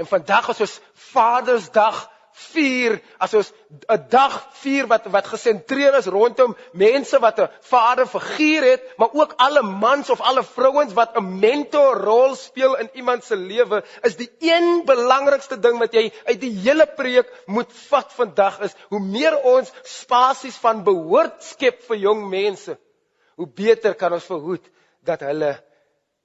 En 0.00 0.08
vandag 0.08 0.50
as 0.52 0.60
ons 0.64 0.78
Vadersdag 1.12 2.00
vier 2.36 2.98
as 3.18 3.34
ons 3.34 3.48
'n 3.88 4.02
dag 4.12 4.34
vier 4.60 4.86
wat 4.86 5.06
wat 5.12 5.26
gesentreer 5.32 5.94
is 5.96 6.08
rondom 6.12 6.56
mense 6.72 7.18
wat 7.18 7.38
'n 7.40 7.48
vaderfiguur 7.70 8.62
het, 8.62 8.82
maar 8.98 9.12
ook 9.12 9.32
alle 9.36 9.62
mans 9.62 10.10
of 10.10 10.20
alle 10.20 10.44
vrouens 10.44 10.92
wat 10.92 11.16
'n 11.16 11.38
mentorrol 11.38 12.34
speel 12.34 12.76
in 12.76 12.90
iemand 12.92 13.24
se 13.24 13.36
lewe, 13.36 13.82
is 14.02 14.16
die 14.16 14.30
een 14.40 14.82
belangrikste 14.84 15.58
ding 15.58 15.78
wat 15.78 15.92
jy 15.92 16.12
uit 16.24 16.40
die 16.40 16.52
hele 16.52 16.86
preek 16.86 17.32
moet 17.46 17.72
vat 17.88 18.12
vandag 18.12 18.60
is 18.60 18.74
hoe 18.88 19.00
meer 19.00 19.40
ons 19.42 19.72
spasies 19.82 20.56
van 20.56 20.84
behoort 20.84 21.42
skep 21.42 21.82
vir 21.88 21.96
jong 21.96 22.28
mense, 22.28 22.78
hoe 23.36 23.48
beter 23.48 23.94
kan 23.94 24.12
ons 24.12 24.24
verhoed 24.24 24.68
dat 25.00 25.20
hulle 25.20 25.65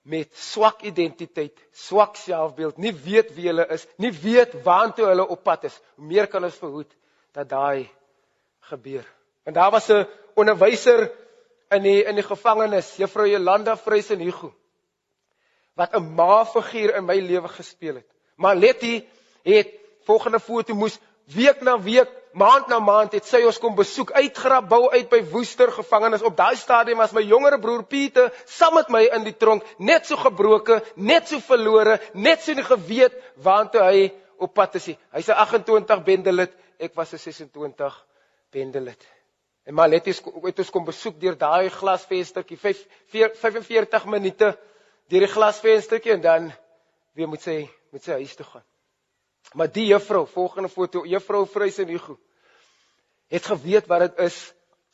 met 0.01 0.33
swak 0.37 0.81
identiteit, 0.81 1.57
swak 1.71 2.15
selfbeeld, 2.17 2.77
nie 2.77 2.93
weet 2.93 3.33
wie 3.35 3.49
hulle 3.51 3.67
is, 3.73 3.85
nie 4.01 4.11
weet 4.11 4.55
waantoe 4.65 5.05
hulle 5.11 5.27
op 5.27 5.43
pad 5.45 5.67
is. 5.69 5.77
Hoe 5.95 6.05
meer 6.09 6.27
kan 6.27 6.43
ons 6.43 6.57
verhoed 6.57 6.89
dat 7.37 7.49
daai 7.49 7.89
gebeur? 8.71 9.05
Want 9.43 9.55
daar 9.55 9.71
was 9.71 9.89
'n 9.89 10.07
onderwyser 10.35 11.11
in 11.69 11.83
die 11.83 12.03
in 12.03 12.15
die 12.15 12.23
gevangenis, 12.23 12.95
Juffrou 12.97 13.27
Jolanda 13.27 13.77
Vreisen 13.77 14.19
Hugo, 14.19 14.53
wat 15.75 15.93
'n 15.93 16.15
ma-figuur 16.15 16.95
in 16.95 17.05
my 17.05 17.19
lewe 17.19 17.47
gespeel 17.47 17.95
het. 17.95 18.09
Maar 18.35 18.55
Letty 18.55 19.05
het 19.43 19.69
volgende 20.03 20.39
foto 20.39 20.73
moes 20.73 20.99
week 21.25 21.61
na 21.61 21.79
week 21.81 22.09
maand 22.33 22.67
na 22.67 22.79
maand 22.79 23.13
het 23.13 23.25
sy 23.27 23.41
ons 23.45 23.59
kom 23.59 23.75
besoek 23.75 24.11
uitgrap 24.11 24.69
bou 24.69 24.89
uit 24.91 25.09
by 25.09 25.21
Woester 25.31 25.71
gevangenis. 25.71 26.23
Op 26.23 26.37
daai 26.37 26.55
stadium 26.55 27.01
was 27.03 27.13
my 27.13 27.23
jongere 27.25 27.59
broer 27.59 27.83
Pieter 27.83 28.31
saam 28.45 28.75
met 28.75 28.89
my 28.89 29.03
in 29.15 29.25
die 29.27 29.35
tronk 29.35 29.65
net 29.79 30.07
so 30.07 30.19
gebroke 30.19 30.81
net 30.95 31.27
so 31.27 31.39
verlore 31.43 31.99
net 32.13 32.43
so 32.43 32.53
nie 32.53 32.65
geweet 32.67 33.17
waantoe 33.43 33.83
hy 33.83 34.03
op 34.41 34.53
pad 34.57 34.75
is 34.79 34.91
hy's 35.13 35.29
'n 35.29 35.37
28 35.37 36.03
bendelit 36.03 36.53
ek 36.79 36.95
was 36.95 37.13
'n 37.13 37.17
26 37.17 38.05
bendelit 38.51 39.05
en 39.65 39.73
maar 39.73 39.89
let 39.89 40.07
eens 40.07 40.21
het 40.43 40.59
ons 40.59 40.69
kom 40.69 40.85
besoek 40.85 41.19
deur 41.19 41.37
daai 41.37 41.69
glasvenstertjie 41.69 42.57
45 42.57 44.05
minute 44.05 44.57
deur 45.07 45.25
die 45.27 45.33
glasvenstertjie 45.35 46.13
en 46.13 46.21
dan 46.21 46.51
weer 47.13 47.27
moet 47.27 47.41
sy 47.41 47.69
moet 47.91 48.03
sy 48.03 48.11
huis 48.11 48.35
toe 48.35 48.45
gaan 48.45 48.70
Maar 49.53 49.71
die 49.71 49.85
juffrou, 49.85 50.25
volgende 50.27 50.69
foto, 50.69 51.05
juffrou 51.05 51.45
Vryse 51.47 51.85
Hugo, 51.85 52.17
het 53.31 53.45
geweet 53.45 53.87
wat 53.87 54.05
dit 54.05 54.23
is 54.27 54.37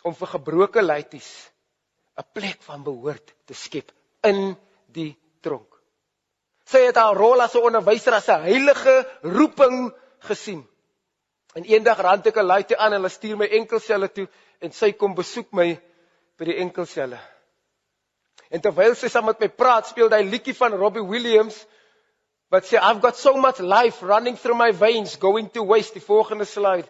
om 0.05 0.15
vir 0.15 0.27
gebroke 0.33 0.81
leities 0.81 1.29
'n 2.17 2.25
plek 2.33 2.61
van 2.65 2.83
behoort 2.83 3.33
te 3.45 3.53
skep 3.53 3.91
in 4.23 4.57
die 4.93 5.17
tronk. 5.41 5.77
Sy 6.65 6.81
het 6.87 6.97
haar 6.97 7.15
rol 7.15 7.41
as 7.41 7.55
'n 7.55 7.65
onderwyser 7.69 8.13
as 8.13 8.29
'n 8.29 8.41
heilige 8.41 8.95
roeping 9.21 9.93
gesien. 10.19 10.67
En 11.53 11.63
eendag 11.63 12.01
rand 12.01 12.27
ek 12.27 12.37
'n 12.37 12.45
laaitjie 12.45 12.77
aan 12.77 12.93
en 12.93 12.99
hulle 13.01 13.09
stuur 13.09 13.37
my 13.37 13.45
enkelselle 13.45 14.09
toe 14.11 14.27
en 14.59 14.71
sy 14.71 14.91
kom 14.91 15.15
besoek 15.15 15.51
my 15.51 15.79
by 16.37 16.45
die 16.45 16.57
enkelselle. 16.57 17.19
En 18.49 18.61
terwyl 18.61 18.95
sy 18.95 19.07
saam 19.07 19.25
met 19.25 19.39
my 19.39 19.49
praat, 19.49 19.87
speel 19.87 20.09
hy 20.09 20.23
liedjie 20.23 20.55
van 20.55 20.73
Robbie 20.73 21.05
Williams 21.05 21.65
wat 22.49 22.65
sê 22.65 22.79
I've 22.79 23.01
got 23.01 23.17
so 23.17 23.35
much 23.37 23.59
life 23.59 24.01
running 24.01 24.37
through 24.37 24.57
my 24.57 24.71
veins 24.71 25.17
going 25.17 25.49
to 25.51 25.63
waste 25.63 25.93
die 25.93 26.03
volgende 26.03 26.45
slide. 26.45 26.87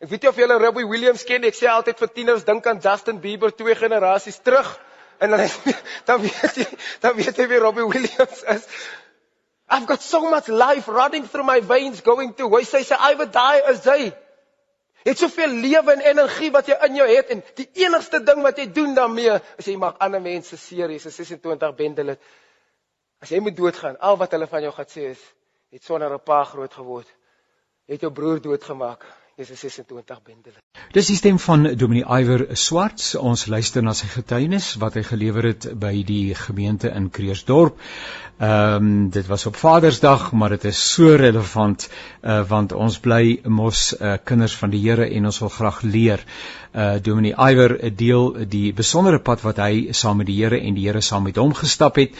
Ek 0.00 0.10
weet 0.10 0.24
nie 0.24 0.28
of 0.28 0.40
julle 0.40 0.58
Robbie 0.60 0.88
Williams 0.88 1.24
ken 1.24 1.44
nie. 1.44 1.52
Ek 1.52 1.58
sê 1.58 1.68
altyd 1.70 2.00
vir 2.00 2.12
tieners 2.16 2.44
dink 2.44 2.66
aan 2.66 2.80
Justin 2.82 3.20
Bieber 3.20 3.52
twee 3.52 3.76
generasies 3.78 4.40
terug 4.44 4.68
en 5.20 5.36
dan 5.36 5.46
dan 6.08 6.20
weet 6.24 6.60
jy 6.60 6.66
dan 7.04 7.16
weet 7.16 7.38
jy 7.38 7.48
wie 7.52 7.62
Robbie 7.62 7.86
Williams 7.88 8.44
is. 8.56 8.68
I've 9.68 9.86
got 9.86 10.02
so 10.02 10.28
much 10.30 10.48
life 10.48 10.88
running 10.88 11.28
through 11.28 11.46
my 11.46 11.60
veins 11.60 12.00
going 12.00 12.34
to 12.40 12.48
waste. 12.48 12.76
Sy 12.76 12.84
sê 12.88 12.98
I 12.98 13.14
would 13.20 13.32
die 13.32 13.64
as 13.70 13.84
hy. 13.88 14.12
Het 15.04 15.20
soveel 15.20 15.52
lewe 15.60 15.92
en 15.92 16.00
energie 16.00 16.48
wat 16.52 16.68
jy 16.68 16.76
in 16.86 16.96
jou 16.96 17.06
het 17.10 17.32
en 17.34 17.42
die 17.60 17.66
enigste 17.84 18.22
ding 18.24 18.40
wat 18.44 18.56
jy 18.56 18.70
doen 18.72 18.94
daarmee 18.96 19.36
is 19.60 19.68
jy 19.68 19.76
maak 19.76 20.00
ander 20.00 20.22
mense 20.24 20.56
seer. 20.56 20.88
Jy's 20.88 21.04
'n 21.06 21.12
26 21.12 21.76
bendelit. 21.76 22.20
As 23.24 23.30
jy 23.32 23.38
moet 23.40 23.56
doodgaan, 23.56 23.94
al 24.04 24.18
wat 24.20 24.34
hulle 24.36 24.44
van 24.44 24.60
jou 24.60 24.70
gaan 24.76 24.88
sê 24.92 25.02
is, 25.14 25.20
het 25.72 25.84
sonder 25.84 26.12
'n 26.12 26.20
pa 26.20 26.42
groot 26.44 26.74
geword. 26.76 27.08
Het 27.88 28.00
jou 28.00 28.12
broer 28.12 28.40
doodgemaak. 28.40 29.06
Dis 29.36 29.50
26 29.50 30.20
bendele. 30.22 30.60
Dis 30.94 31.08
die 31.10 31.16
stem 31.18 31.40
van 31.42 31.66
Dominee 31.74 32.06
Iwer 32.06 32.44
Swarts. 32.54 33.16
Ons 33.18 33.48
luister 33.50 33.82
na 33.82 33.90
sy 33.98 34.06
getuienis 34.12 34.68
wat 34.78 34.94
hy 34.94 35.02
gelewer 35.08 35.48
het 35.48 35.66
by 35.74 35.90
die 36.06 36.36
gemeente 36.38 36.92
in 36.94 37.10
Kreersdorp. 37.10 37.80
Ehm 38.38 38.86
um, 38.86 39.10
dit 39.14 39.26
was 39.26 39.46
op 39.46 39.56
Vadersdag, 39.56 40.32
maar 40.32 40.54
dit 40.54 40.64
is 40.70 40.78
so 40.92 41.14
relevant 41.14 41.88
uh 42.22 42.40
want 42.48 42.72
ons 42.72 42.98
bly 42.98 43.40
mos 43.46 43.92
uh 44.00 44.16
kinders 44.24 44.54
van 44.58 44.70
die 44.70 44.80
Here 44.86 45.06
en 45.10 45.26
ons 45.30 45.38
wil 45.38 45.52
graag 45.56 45.82
leer. 45.82 46.24
Uh 46.74 46.96
Dominee 47.02 47.34
Iwer 47.34 47.78
deel 47.94 48.46
die 48.50 48.72
besondere 48.72 49.18
pad 49.18 49.42
wat 49.42 49.58
hy 49.62 49.92
saam 49.92 50.18
met 50.22 50.26
die 50.26 50.40
Here 50.42 50.58
en 50.58 50.74
die 50.74 50.86
Here 50.88 51.00
saam 51.00 51.22
met 51.22 51.38
hom 51.38 51.54
gestap 51.54 51.98
het 52.02 52.14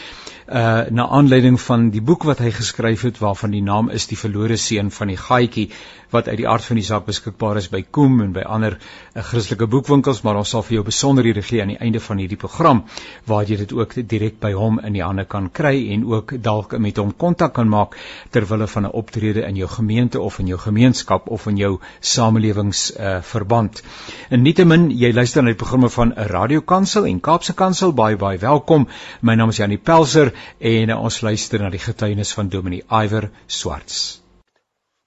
uh 0.46 0.86
na 0.90 1.08
aanleiding 1.08 1.60
van 1.60 1.90
die 1.90 2.02
boek 2.02 2.24
wat 2.30 2.38
hy 2.38 2.50
geskryf 2.50 3.02
het 3.02 3.18
waarvan 3.18 3.50
die 3.50 3.62
naam 3.62 3.90
is 3.90 4.06
Die 4.06 4.18
verlore 4.18 4.56
seun 4.56 4.90
van 4.90 5.08
die 5.08 5.18
gaatjie 5.18 5.70
wat 6.10 6.28
uit 6.28 6.36
die 6.36 6.48
aard 6.48 6.64
van 6.64 6.78
die 6.78 6.86
saak 6.86 7.03
beskikbaar 7.06 7.56
is 7.60 7.68
by 7.72 7.82
Koem 7.82 8.20
en 8.24 8.32
by 8.32 8.42
ander 8.56 8.76
uh, 8.78 9.22
Christelike 9.22 9.66
boekwinkels 9.70 10.22
maar 10.24 10.36
ons 10.40 10.50
sal 10.54 10.62
vir 10.66 10.78
jou 10.78 10.84
besonderhede 10.86 11.42
gee 11.42 11.62
aan 11.62 11.72
die 11.74 11.78
einde 11.80 12.00
van 12.00 12.18
hierdie 12.18 12.38
program 12.40 12.84
waar 13.30 13.44
jy 13.48 13.58
dit 13.62 13.72
ook 13.72 13.94
direk 14.08 14.40
by 14.40 14.52
hom 14.52 14.80
in 14.80 14.96
die 14.96 15.04
hande 15.04 15.24
kan 15.24 15.50
kry 15.50 15.74
en 15.94 16.04
ook 16.10 16.36
dalk 16.42 16.76
met 16.78 16.98
hom 16.98 17.12
kontak 17.12 17.54
kan 17.54 17.68
maak 17.68 17.96
ter 18.30 18.46
wille 18.50 18.66
van 18.66 18.86
'n 18.86 18.92
optrede 18.92 19.46
in 19.46 19.56
jou 19.56 19.68
gemeente 19.68 20.20
of 20.20 20.38
in 20.38 20.46
jou 20.46 20.58
gemeenskap 20.58 21.28
of 21.28 21.46
in 21.46 21.56
jou 21.56 21.78
samelewings 22.00 22.92
uh 22.98 23.20
verband. 23.22 23.82
En 24.30 24.42
nietemin 24.42 24.90
jy 24.90 25.12
luister 25.12 25.42
na 25.42 25.52
die 25.52 25.62
programme 25.62 25.88
van 25.88 26.12
'n 26.16 26.28
radiokansel 26.28 27.06
en 27.06 27.20
Kaapse 27.20 27.54
Kansel 27.54 27.92
baie 27.92 28.16
baie 28.16 28.38
welkom. 28.38 28.88
My 29.20 29.34
naam 29.34 29.48
is 29.48 29.56
Janie 29.56 29.78
Pelser 29.78 30.32
en 30.58 30.88
uh, 30.88 31.00
ons 31.00 31.20
luister 31.20 31.60
na 31.60 31.70
die 31.70 31.78
getuienis 31.78 32.34
van 32.34 32.48
Dominee 32.48 32.84
Iwer 32.90 33.30
Swarts. 33.46 34.20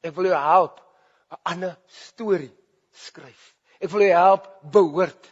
Ek 0.02 0.16
wil 0.16 0.26
jou 0.26 0.42
help 0.42 0.87
'n 1.32 1.40
ander 1.44 1.78
storie 1.88 2.54
skryf. 2.94 3.54
Ek 3.80 3.90
wil 3.90 4.02
jou 4.02 4.16
help 4.16 4.48
behoort. 4.72 5.30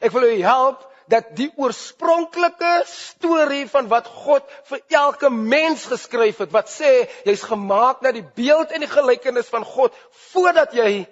Ek 0.00 0.12
wil 0.12 0.26
jou 0.28 0.42
help 0.42 0.82
dat 1.12 1.34
die 1.36 1.50
oorspronklike 1.60 2.72
storie 2.88 3.66
van 3.68 3.88
wat 3.88 4.06
God 4.08 4.46
vir 4.70 4.80
elke 4.88 5.30
mens 5.30 5.84
geskryf 5.90 6.40
het, 6.40 6.52
wat 6.52 6.70
sê 6.72 7.04
jy's 7.26 7.44
gemaak 7.44 8.00
na 8.02 8.12
die 8.12 8.24
beeld 8.36 8.72
en 8.72 8.84
die 8.84 8.90
gelykenis 8.90 9.50
van 9.52 9.66
God 9.68 9.92
voordat 10.30 10.72
jy 10.72 11.04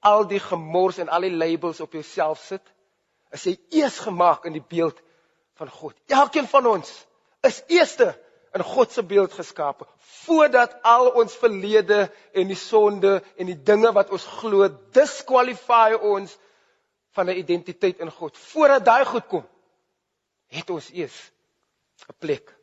al 0.00 0.24
die 0.30 0.40
gemors 0.40 0.98
en 1.02 1.12
al 1.12 1.26
die 1.26 1.34
labels 1.34 1.82
op 1.84 1.92
jouself 1.92 2.40
sit, 2.40 2.62
is 3.34 3.44
jy 3.44 3.56
eers 3.82 3.98
gemaak 4.00 4.46
in 4.48 4.56
die 4.56 4.64
beeld 4.64 4.98
van 5.60 5.70
God. 5.72 5.96
Elkeen 6.08 6.48
van 6.48 6.66
ons 6.66 6.92
is 7.46 7.62
eerste 7.72 8.14
in 8.56 8.64
God 8.64 8.92
se 8.92 9.04
beeld 9.04 9.34
geskape 9.36 9.86
voordat 10.26 10.74
al 10.82 11.12
ons 11.20 11.36
verlede 11.38 12.06
en 12.34 12.48
die 12.50 12.58
sonde 12.58 13.20
en 13.36 13.50
die 13.50 13.58
dinge 13.68 13.92
wat 13.94 14.10
ons 14.14 14.26
glo 14.40 14.66
disqualify 14.96 15.94
ons 15.94 16.34
van 17.16 17.30
'n 17.30 17.38
identiteit 17.38 17.98
in 17.98 18.10
God. 18.10 18.36
Voordat 18.36 18.84
daai 18.84 19.04
goed 19.04 19.26
kom, 19.26 19.44
het 20.46 20.70
ons 20.70 20.90
eers 20.92 21.32
'n 22.08 22.16
plek 22.18 22.54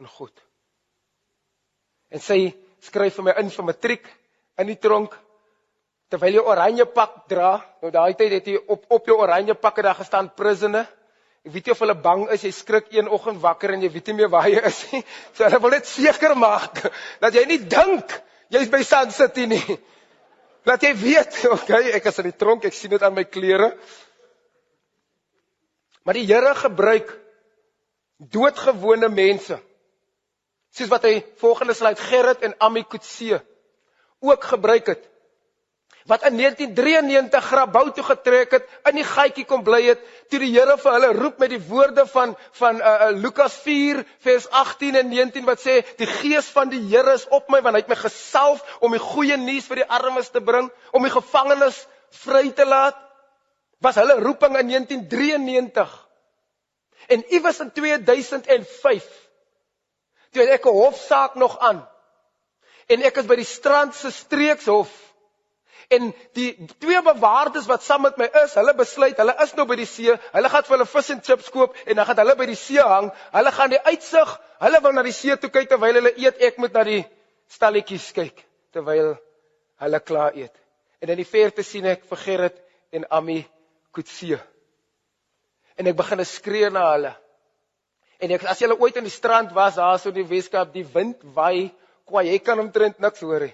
in 0.00 0.06
God. 0.06 0.32
En 2.08 2.20
sy 2.20 2.54
skryf 2.80 3.14
vir 3.14 3.24
my 3.24 3.34
in 3.40 3.50
vir 3.50 3.64
matriek 3.64 4.06
in 4.58 4.66
die 4.66 4.78
tronk 4.78 5.16
terwyl 6.08 6.34
jy 6.34 6.44
oranje 6.44 6.86
pak 6.86 7.28
dra. 7.28 7.64
Nou 7.82 7.90
daai 7.90 8.14
tyd 8.14 8.32
het 8.32 8.46
jy 8.46 8.60
op 8.68 8.84
op 8.88 9.06
jou 9.06 9.16
oranje 9.18 9.54
pakke 9.54 9.82
daar 9.82 9.98
gestaan 9.98 10.34
prisoner. 10.34 10.86
Ek 11.44 11.52
weet 11.52 11.66
jy 11.68 11.74
of 11.74 11.82
hulle 11.84 11.96
bang 12.00 12.22
is 12.32 12.44
jy 12.46 12.50
skrik 12.56 12.86
een 12.94 13.08
oggend 13.12 13.42
wakker 13.42 13.74
en 13.74 13.82
jy 13.84 13.90
weet 13.92 14.06
nie 14.08 14.16
meer 14.22 14.30
waar 14.32 14.48
jy 14.48 14.62
is 14.64 14.78
nie. 14.92 15.02
So 15.36 15.44
hulle 15.44 15.60
wil 15.60 15.74
net 15.76 15.88
seker 15.88 16.32
maak 16.40 16.80
dat 17.20 17.36
jy 17.36 17.44
nie 17.50 17.60
dink 17.60 18.14
jy's 18.54 18.70
by 18.72 18.80
Sun 18.86 19.12
City 19.12 19.44
nie. 19.50 19.76
Dat 20.64 20.80
jy 20.86 20.94
weet, 20.96 21.36
okay, 21.56 21.92
ek 21.98 22.08
is 22.08 22.22
in 22.22 22.30
die 22.30 22.38
tronk, 22.40 22.64
ek 22.64 22.76
sien 22.76 22.94
dit 22.94 23.02
aan 23.04 23.12
my 23.12 23.26
klere. 23.28 23.74
Maar 26.04 26.16
die 26.16 26.26
Here 26.28 26.54
gebruik 26.56 27.12
doodgewone 28.32 29.10
mense. 29.12 29.58
Soos 30.74 30.88
wat 30.88 31.04
hy 31.04 31.18
volgende 31.40 31.76
slide 31.76 32.00
Gerrit 32.08 32.44
en 32.48 32.56
Ami 32.64 32.86
Kutse 32.88 33.42
ook 34.24 34.48
gebruik 34.48 34.88
het 34.94 35.04
wat 36.04 36.24
in 36.28 36.36
1993 36.36 37.44
Grabouw 37.44 37.92
toe 37.96 38.04
getrek 38.04 38.50
het, 38.52 38.66
in 38.90 38.98
die 38.98 39.06
gaatjie 39.08 39.46
kom 39.48 39.62
bly 39.64 39.80
het, 39.86 40.02
toe 40.28 40.40
die 40.42 40.50
Here 40.52 40.76
vir 40.80 40.96
hulle 40.98 41.12
roep 41.16 41.38
met 41.40 41.54
die 41.54 41.62
woorde 41.64 42.04
van 42.12 42.34
van 42.58 42.80
uh, 42.80 42.90
uh, 43.06 43.08
Lukas 43.16 43.56
4 43.64 44.02
vers 44.26 44.48
18 44.50 44.98
en 45.00 45.08
19 45.08 45.48
wat 45.48 45.62
sê 45.64 45.78
die 45.96 46.08
gees 46.20 46.50
van 46.52 46.68
die 46.68 46.82
Here 46.90 47.14
is 47.16 47.24
op 47.32 47.48
my 47.48 47.62
want 47.64 47.78
hy 47.78 47.84
het 47.86 47.92
my 47.92 47.96
gesalf 48.02 48.60
om 48.84 48.92
die 48.92 49.00
goeie 49.00 49.38
nuus 49.40 49.70
vir 49.70 49.80
die 49.80 49.88
armes 49.88 50.28
te 50.34 50.44
bring, 50.44 50.68
om 50.92 51.08
die 51.08 51.14
gevangenes 51.14 51.86
vry 52.24 52.50
te 52.52 52.68
laat. 52.68 53.00
Was 53.80 53.96
hulle 54.00 54.20
roeping 54.20 54.58
in 54.60 54.68
1993. 54.76 55.96
En 57.16 57.24
iewers 57.32 57.60
in 57.64 57.72
2005 57.72 59.08
toe 60.36 60.44
ek 60.52 60.66
'n 60.66 60.76
hofsaak 60.76 61.34
nog 61.40 61.58
aan 61.58 61.80
en 62.88 63.02
ek 63.02 63.16
is 63.16 63.26
by 63.26 63.36
die 63.40 63.48
strand 63.48 63.94
se 63.94 64.10
streekshof 64.12 64.92
En 65.88 66.14
die 66.32 66.66
twee 66.78 67.02
bewaarders 67.02 67.66
wat 67.66 67.82
saam 67.82 68.02
met 68.06 68.16
my 68.16 68.28
is, 68.44 68.54
hulle 68.56 68.74
besluit, 68.76 69.16
hulle 69.20 69.34
is 69.44 69.52
nou 69.58 69.66
by 69.68 69.76
die 69.78 69.88
see, 69.88 70.14
hulle 70.32 70.50
gaan 70.52 70.66
vir 70.66 70.76
hulle 70.76 70.88
vis 70.88 71.10
en 71.12 71.22
chips 71.26 71.50
koop 71.52 71.76
en 71.84 71.98
dan 71.98 72.08
gaan 72.08 72.20
hulle 72.22 72.36
by 72.38 72.46
die 72.48 72.58
see 72.58 72.80
hang. 72.80 73.10
Hulle 73.34 73.52
gaan 73.52 73.74
die 73.74 73.80
uitsig, 73.90 74.34
hulle 74.64 74.80
wil 74.84 74.96
na 74.96 75.04
die 75.04 75.14
see 75.16 75.36
toe 75.40 75.50
kyk 75.52 75.68
terwyl 75.72 76.00
hulle 76.00 76.14
eet, 76.16 76.40
ek 76.48 76.60
moet 76.62 76.76
na 76.76 76.84
die 76.88 77.02
stalletjies 77.52 78.10
kyk 78.16 78.44
terwyl 78.74 79.14
hulle 79.84 80.00
klaar 80.00 80.38
eet. 80.38 80.54
En 81.04 81.12
in 81.12 81.20
die 81.20 81.28
verte 81.28 81.64
sien 81.66 81.86
ek 81.90 82.06
vir 82.08 82.22
Gerrit 82.22 82.62
en 82.94 83.04
Ami 83.12 83.42
Kutse. 83.92 84.40
En 85.76 85.90
ek 85.90 85.98
begin 85.98 86.24
skree 86.24 86.70
na 86.72 86.86
hulle. 86.94 87.12
En 88.22 88.32
ek 88.32 88.46
as 88.48 88.62
jy 88.62 88.70
ooit 88.72 88.96
aan 88.96 89.04
die 89.04 89.12
strand 89.12 89.52
was, 89.52 89.76
daar 89.76 89.98
so 90.00 90.08
in 90.14 90.22
die 90.22 90.30
Weskaap, 90.30 90.72
die 90.72 90.86
wind 90.94 91.20
waai, 91.36 91.74
kwaai, 92.08 92.30
jy 92.30 92.38
kan 92.40 92.62
omtrent 92.62 93.02
niks 93.02 93.20
hoor 93.20 93.44
nie 93.44 93.52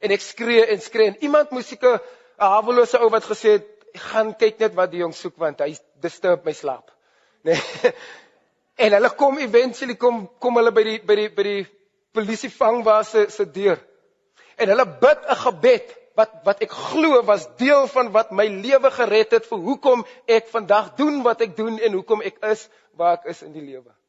en 0.00 0.14
ek 0.14 0.24
skree 0.24 0.64
en 0.72 0.80
skree 0.80 1.12
en 1.12 1.18
iemand 1.24 1.52
moes 1.54 1.68
seker 1.68 2.00
'n 2.40 2.52
hawelose 2.54 2.98
ou 2.98 3.10
wat 3.12 3.28
gesê 3.28 3.58
het 3.58 3.68
gaan 4.10 4.32
kyk 4.38 4.58
net 4.58 4.74
wat 4.74 4.90
die 4.90 5.02
jong 5.02 5.14
soek 5.14 5.36
want 5.36 5.60
hy 5.60 5.74
disturb 6.00 6.44
my 6.44 6.52
slaap. 6.52 6.90
Nee. 7.44 7.56
en 8.76 8.92
hulle 8.92 9.10
kom 9.16 9.38
eventually 9.40 9.94
kom 9.96 10.26
kom 10.38 10.58
hulle 10.60 10.72
by 10.76 10.82
die 10.84 10.98
by 11.08 11.14
die 11.16 11.28
by 11.36 11.44
die 11.46 11.62
polisie 12.12 12.50
vangwa 12.52 12.98
se 13.02 13.30
se 13.30 13.46
deur. 13.48 13.78
En 14.60 14.68
hulle 14.68 14.86
bid 15.00 15.24
'n 15.24 15.40
gebed 15.44 15.94
wat 16.20 16.34
wat 16.44 16.60
ek 16.66 16.72
glo 16.72 17.22
was 17.24 17.46
deel 17.56 17.86
van 17.94 18.12
wat 18.12 18.32
my 18.32 18.46
lewe 18.46 18.90
gered 18.90 19.32
het 19.36 19.48
vir 19.48 19.64
hoekom 19.68 20.04
ek 20.26 20.52
vandag 20.52 20.92
doen 21.00 21.22
wat 21.22 21.40
ek 21.40 21.56
doen 21.56 21.78
en 21.78 21.96
hoekom 21.96 22.20
ek 22.22 22.42
is 22.52 22.68
waar 22.92 23.20
ek 23.20 23.32
is 23.32 23.42
in 23.42 23.52
die 23.56 23.64
lewe 23.64 23.99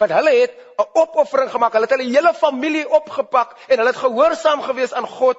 want 0.00 0.12
hulle 0.16 0.32
het 0.40 0.52
'n 0.78 0.88
opoffering 0.96 1.50
gemaak. 1.50 1.72
Hulle 1.72 1.86
het 1.86 1.96
hulle 1.96 2.12
hele 2.16 2.34
familie 2.34 2.88
opgepak 2.88 3.56
en 3.68 3.78
hulle 3.78 3.92
het 3.92 4.02
gehoorsaam 4.04 4.62
gewees 4.62 4.92
aan 4.92 5.06
God 5.06 5.38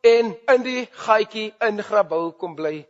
en 0.00 0.36
in 0.54 0.62
die 0.62 0.86
gaatjie 0.92 1.54
in 1.60 1.82
Grabouw 1.82 2.32
kom 2.32 2.54
bly. 2.54 2.86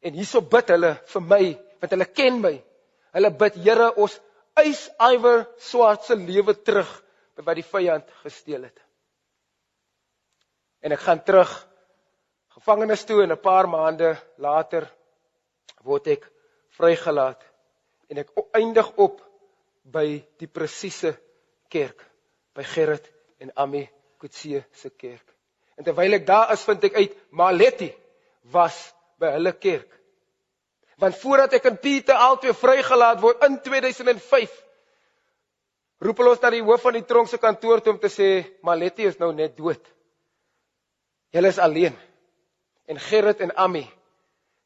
En 0.00 0.12
hierso 0.12 0.40
bid 0.40 0.68
hulle 0.68 0.96
vir 1.04 1.22
my, 1.22 1.58
want 1.80 1.92
hulle 1.92 2.04
ken 2.04 2.40
my. 2.40 2.64
Hulle 3.12 3.30
bid, 3.30 3.54
Here, 3.54 3.92
ons 3.96 4.20
eis 4.54 4.90
Iwer 4.98 5.46
swart 5.58 6.04
se 6.04 6.16
lewe 6.16 6.54
terug 6.62 7.02
wat 7.36 7.54
die 7.54 7.66
vyand 7.66 8.08
gesteel 8.22 8.62
het. 8.62 8.78
En 10.80 10.92
ek 10.92 11.00
gaan 11.00 11.22
terug 11.22 11.50
gevangenis 12.48 13.04
toe 13.04 13.22
en 13.22 13.32
'n 13.32 13.40
paar 13.40 13.68
maande 13.68 14.16
later 14.36 14.88
word 15.82 16.06
ek 16.06 16.30
vrygelaat 16.70 17.42
en 18.08 18.18
ek 18.18 18.30
eindig 18.52 18.92
op 18.96 19.20
by 19.82 20.06
die 20.38 20.48
presiese 20.48 21.14
kerk 21.72 22.04
by 22.54 22.64
Gerrit 22.66 23.08
en 23.42 23.50
Ami 23.56 23.82
Kutse 24.20 24.62
se 24.76 24.90
kerk. 24.90 25.24
En 25.76 25.84
terwyl 25.84 26.18
ek 26.18 26.26
daar 26.26 26.52
is, 26.54 26.64
vind 26.68 26.84
ek 26.86 26.98
uit 27.00 27.14
Maletti 27.34 27.90
was 28.52 28.76
by 29.18 29.32
hulle 29.34 29.54
kerk. 29.58 29.88
Want 31.00 31.16
voordat 31.18 31.56
ek 31.58 31.70
in 31.70 31.78
Pieter 31.82 32.20
altyd 32.20 32.58
vrygelaat 32.58 33.22
word 33.22 33.42
in 33.48 33.58
2005 33.64 34.52
roep 36.02 36.18
hulle 36.18 36.34
ons 36.34 36.42
na 36.42 36.50
die 36.50 36.62
hoof 36.66 36.82
van 36.82 36.96
die 36.98 37.06
tronk 37.06 37.30
se 37.30 37.38
kantoor 37.38 37.82
toe 37.82 37.94
om 37.94 37.98
te 38.02 38.10
sê 38.12 38.28
Maletti 38.66 39.06
is 39.08 39.18
nou 39.22 39.32
net 39.34 39.56
dood. 39.56 39.82
Hulle 41.32 41.50
is 41.50 41.60
alleen. 41.62 41.94
En 42.90 42.98
Gerrit 43.00 43.40
en 43.40 43.54
Ami 43.56 43.84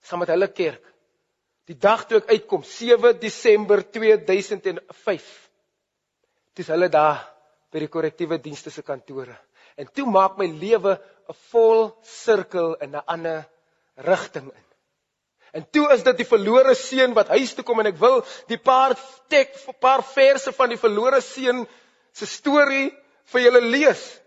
saam 0.02 0.22
met 0.24 0.32
hulle 0.32 0.48
kerk 0.52 0.95
Die 1.66 1.78
dag 1.78 2.04
toe 2.06 2.20
ek 2.20 2.30
uitkom, 2.30 2.62
7 2.62 3.16
Desember 3.18 3.82
2005. 3.82 5.24
Dis 6.54 6.70
hulle 6.70 6.88
daar 6.92 7.24
by 7.74 7.82
die 7.82 7.90
korrektiewe 7.90 8.38
dienste 8.42 8.70
se 8.70 8.84
kantore. 8.86 9.34
En 9.76 9.90
toe 9.92 10.06
maak 10.08 10.38
my 10.38 10.46
lewe 10.46 10.94
'n 11.28 11.36
vol 11.50 11.90
sirkel 12.02 12.76
in 12.80 12.94
'n 12.94 13.02
ander 13.06 13.48
rigting 13.96 14.46
in. 14.52 14.66
En 15.52 15.66
toe 15.70 15.88
is 15.92 16.02
dit 16.02 16.16
die 16.16 16.28
verlore 16.28 16.74
seun 16.74 17.14
wat 17.14 17.28
huis 17.28 17.54
toe 17.54 17.64
kom 17.64 17.80
en 17.80 17.86
ek 17.86 17.98
wil 17.98 18.22
die 18.48 18.58
paar 18.58 18.94
tek 19.28 19.56
paar 19.80 20.02
verse 20.02 20.52
van 20.52 20.68
die 20.68 20.80
verlore 20.80 21.20
seun 21.20 21.66
se 22.12 22.26
storie 22.26 22.92
vir 23.32 23.40
julle 23.40 23.60
lees. 23.60 24.20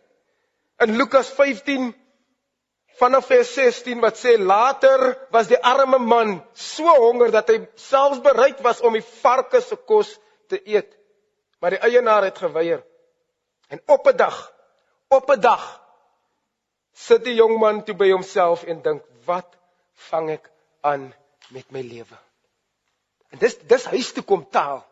In 0.79 0.97
Lukas 0.97 1.29
15 1.29 1.93
vanaf 2.99 3.29
vers 3.31 3.53
16 3.55 4.01
wat 4.03 4.19
sê 4.19 4.35
later 4.37 5.15
was 5.31 5.47
die 5.47 5.59
arme 5.63 5.99
man 6.03 6.37
so 6.53 6.91
honger 6.99 7.31
dat 7.31 7.49
hy 7.51 7.59
selfs 7.79 8.21
bereid 8.23 8.59
was 8.65 8.81
om 8.83 8.95
die 8.97 9.05
varke 9.21 9.61
se 9.63 9.77
kos 9.89 10.11
te 10.51 10.59
eet. 10.67 10.91
Maar 11.59 11.75
die 11.75 11.83
eienaar 11.89 12.27
het 12.27 12.39
geweier. 12.39 12.83
En 13.69 13.81
op 13.85 14.07
'n 14.07 14.17
dag, 14.17 14.37
op 15.07 15.29
'n 15.29 15.39
dag 15.39 15.65
sit 16.93 17.23
die 17.23 17.35
jong 17.35 17.59
man 17.59 17.83
toe 17.83 17.95
by 17.95 18.11
homself 18.11 18.63
en 18.63 18.81
dink, 18.81 19.03
"Wat 19.25 19.55
vang 20.09 20.29
ek 20.29 20.51
aan 20.81 21.13
met 21.49 21.71
my 21.71 21.81
lewe?" 21.81 22.17
En 23.31 23.37
dis 23.37 23.57
dis 23.57 23.85
huis 23.85 24.11
toe 24.13 24.23
kom 24.23 24.49
taal. 24.49 24.85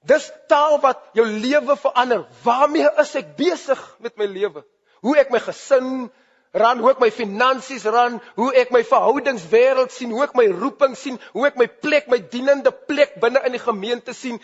Dis 0.00 0.30
taal 0.48 0.80
wat 0.80 1.00
jou 1.12 1.26
lewe 1.26 1.76
verander. 1.76 2.26
Waarmee 2.42 2.88
is 3.00 3.14
ek 3.14 3.36
besig 3.36 3.96
met 3.98 4.16
my 4.16 4.24
lewe? 4.24 4.64
Hoe 5.00 5.16
ek 5.18 5.30
my 5.30 5.38
gesin 5.38 6.10
ran, 6.56 6.80
hoe 6.82 6.90
ek 6.90 7.00
my 7.02 7.10
finansies 7.14 7.86
ran, 7.86 8.18
hoe 8.36 8.50
ek 8.58 8.72
my 8.74 8.82
verhoudingswêreld 8.86 9.94
sien, 9.94 10.12
hoe 10.14 10.24
ek 10.26 10.34
my 10.38 10.46
roeping 10.50 10.96
sien, 10.98 11.18
hoe 11.34 11.46
ek 11.46 11.58
my 11.60 11.68
plek, 11.68 12.10
my 12.10 12.18
dienende 12.32 12.72
plek 12.72 13.16
binne 13.22 13.42
in 13.46 13.54
die 13.54 13.62
gemeente 13.62 14.14
sien. 14.16 14.40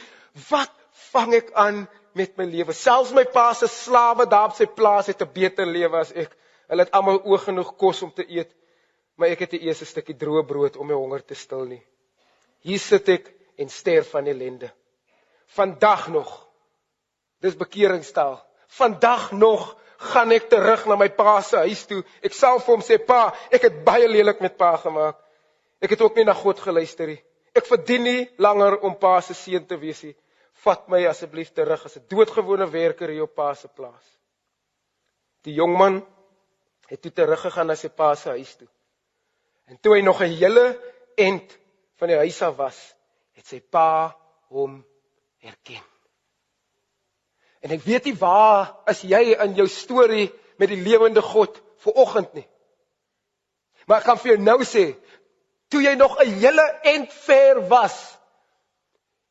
Wat 0.49 0.73
vang 1.11 1.35
ek 1.41 1.53
aan 1.59 1.85
met 2.17 2.37
my 2.39 2.47
lewe? 2.49 2.77
Selfs 2.77 3.15
my 3.17 3.27
pa 3.33 3.51
se 3.55 3.69
slawe 3.71 4.29
daar 4.31 4.53
op 4.53 4.57
sy 4.59 4.67
plaas 4.67 5.11
het 5.11 5.23
'n 5.23 5.33
beter 5.33 5.67
lewe 5.67 5.99
as 5.99 6.13
ek. 6.13 6.37
Hulle 6.69 6.83
het 6.83 6.93
almal 6.93 7.23
oog 7.25 7.45
genoeg 7.45 7.77
kos 7.77 8.03
om 8.03 8.13
te 8.13 8.25
eet, 8.29 8.51
maar 9.17 9.29
ek 9.29 9.41
het 9.41 9.51
die 9.51 9.67
eerste 9.67 9.85
stukkie 9.85 10.17
droë 10.17 10.47
brood 10.47 10.77
om 10.77 10.87
my 10.87 10.95
honger 10.95 11.25
te 11.25 11.35
stil 11.35 11.65
nie. 11.65 11.83
Hier 12.63 12.79
sit 12.79 13.09
ek 13.09 13.35
en 13.57 13.69
sterf 13.69 14.11
van 14.11 14.27
ellende 14.27 14.73
vandag 15.47 16.09
nog. 16.09 16.47
Dis 17.41 17.57
bekeringstaal. 17.57 18.45
Vandag 18.67 19.33
nog 19.33 19.77
gaan 19.99 20.33
ek 20.33 20.49
terug 20.49 20.87
na 20.87 20.97
my 20.97 21.09
pa 21.09 21.41
se 21.41 21.57
huis 21.57 21.87
toe. 21.87 22.03
Ek 22.23 22.35
sal 22.35 22.59
vir 22.59 22.75
hom 22.75 22.83
sê, 22.83 22.99
"Pa, 22.99 23.33
ek 23.51 23.63
het 23.63 23.85
baie 23.85 24.09
lelik 24.09 24.41
met 24.41 24.57
pa 24.57 24.77
gemaak. 24.77 25.17
Ek 25.81 25.91
het 25.91 26.01
ook 26.01 26.17
nie 26.17 26.25
na 26.25 26.35
God 26.35 26.59
geluister 26.61 27.07
nie. 27.07 27.23
Ek 27.55 27.67
verdien 27.67 28.03
nie 28.03 28.31
langer 28.39 28.81
om 28.81 28.95
pa 28.95 29.21
se 29.21 29.35
seun 29.35 29.67
te 29.67 29.77
wees 29.77 30.03
nie. 30.03 30.17
Vat 30.65 30.89
my 30.89 31.07
asseblief 31.07 31.53
terug 31.53 31.85
as 31.85 31.97
'n 31.97 32.05
doodgewone 32.09 32.71
werker 32.71 33.09
hier 33.09 33.23
op 33.23 33.35
pa 33.35 33.55
se 33.55 33.69
plaas." 33.69 34.19
Die 35.43 35.55
jong 35.55 35.77
man 35.79 36.07
het 36.89 37.03
toe 37.03 37.13
teruggegaan 37.13 37.67
na 37.67 37.75
sy 37.75 37.89
pa 37.89 38.15
se 38.15 38.29
huis 38.29 38.57
toe. 38.57 38.69
En 39.67 39.79
toe 39.81 39.95
hy 39.95 40.03
nog 40.03 40.21
'n 40.21 40.37
hele 40.39 40.79
end 41.17 41.59
van 41.97 42.09
die 42.09 42.17
huis 42.17 42.43
af 42.43 42.57
was, 42.57 42.95
het 43.33 43.47
sy 43.47 43.61
pa 43.61 44.17
hom 44.49 44.85
erken. 45.41 45.96
En 47.61 47.71
ek 47.71 47.83
weet 47.87 48.05
nie 48.05 48.17
waar 48.19 48.75
is 48.91 49.01
jy 49.03 49.37
in 49.45 49.55
jou 49.55 49.67
storie 49.69 50.29
met 50.61 50.69
die 50.69 50.81
lewende 50.81 51.23
God 51.23 51.57
vir 51.85 51.99
oggend 52.03 52.35
nie. 52.35 52.47
Maar 53.87 54.03
ek 54.03 54.09
kan 54.09 54.19
vir 54.19 54.33
jou 54.35 54.39
nou 54.43 54.61
sê, 54.67 54.87
toe 55.71 55.83
jy 55.83 55.95
nog 55.95 56.19
'n 56.21 56.39
hele 56.41 56.67
end 56.83 57.13
ver 57.13 57.69
was, 57.69 58.19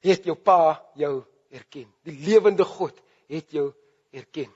het 0.03 0.25
jou 0.25 0.35
pa 0.35 0.81
jou 0.95 1.23
erken. 1.51 1.87
Die 2.03 2.19
lewende 2.27 2.63
God 2.63 2.93
het 3.27 3.51
jou 3.51 3.73
erken. 4.13 4.51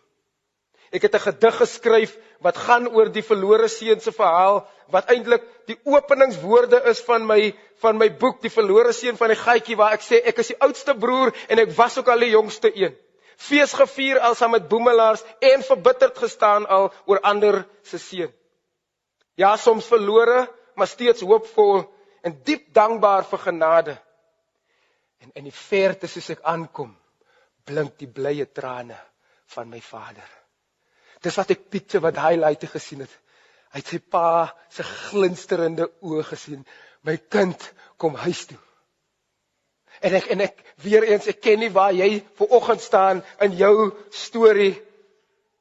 Ek 0.92 1.02
het 1.02 1.16
'n 1.16 1.20
gedig 1.20 1.56
geskryf 1.56 2.18
wat 2.40 2.58
gaan 2.58 2.88
oor 2.88 3.12
die 3.12 3.24
verlore 3.24 3.68
seun 3.68 4.00
se 4.00 4.12
verhaal 4.12 4.68
wat 4.90 5.10
eintlik 5.10 5.44
die 5.68 5.78
openingswoorde 5.84 6.82
is 6.90 7.02
van 7.02 7.26
my 7.26 7.54
van 7.82 7.98
my 7.98 8.10
boek 8.18 8.42
Die 8.42 8.50
verlore 8.50 8.94
seun 8.94 9.18
van 9.18 9.30
die 9.30 9.38
gietjie 9.38 9.76
waar 9.76 9.94
ek 9.94 10.02
sê 10.02 10.22
ek 10.26 10.40
is 10.40 10.48
die 10.48 10.60
oudste 10.60 10.96
broer 10.96 11.36
en 11.48 11.60
ek 11.60 11.72
was 11.78 11.98
ook 11.98 12.08
al 12.08 12.20
die 12.20 12.32
jongste 12.32 12.72
een. 12.76 12.96
Fees 13.40 13.74
gevier 13.74 14.20
al 14.20 14.36
saam 14.36 14.52
met 14.52 14.68
boemelaars 14.68 15.24
en 15.40 15.64
verbitterd 15.64 16.18
gestaan 16.18 16.68
al 16.68 16.90
oor 17.06 17.22
ander 17.24 17.62
se 17.88 17.98
seun. 17.98 18.34
Ja, 19.40 19.56
soms 19.58 19.88
verlore, 19.88 20.44
maar 20.76 20.88
steeds 20.88 21.24
hoopvol 21.24 21.86
en 22.28 22.36
diep 22.44 22.68
dankbaar 22.76 23.24
vir 23.30 23.40
genade. 23.46 23.96
En 25.24 25.32
in 25.40 25.48
die 25.48 25.56
verte 25.56 26.08
soos 26.12 26.28
ek 26.36 26.44
aankom, 26.44 26.92
blink 27.64 27.96
die 28.00 28.12
blye 28.12 28.50
trane 28.52 29.00
van 29.56 29.72
my 29.72 29.80
vader. 29.84 30.28
Dis 31.24 31.40
wat 31.40 31.52
ek 31.56 31.68
Pieter 31.72 32.04
wat 32.04 32.20
highlight 32.20 32.68
gesien 32.72 33.04
het. 33.04 33.16
Hy 33.72 33.80
het 33.82 33.92
sy 33.92 34.00
pa 34.00 34.50
se 34.72 34.84
glinsterende 34.84 35.88
oë 36.04 36.24
gesien. 36.32 36.64
My 37.08 37.16
kind, 37.32 37.60
kom 38.00 38.16
huis 38.20 38.48
toe. 38.50 38.60
En 40.00 40.16
ek 40.16 40.30
en 40.34 40.44
ek 40.48 40.62
weer 40.84 41.04
eens 41.04 41.28
ek 41.28 41.42
ken 41.44 41.60
nie 41.60 41.72
waar 41.76 41.94
jy 41.94 42.22
ver 42.40 42.54
oggend 42.60 42.82
staan 42.82 43.24
in 43.44 43.58
jou 43.60 43.92
storie 44.10 44.76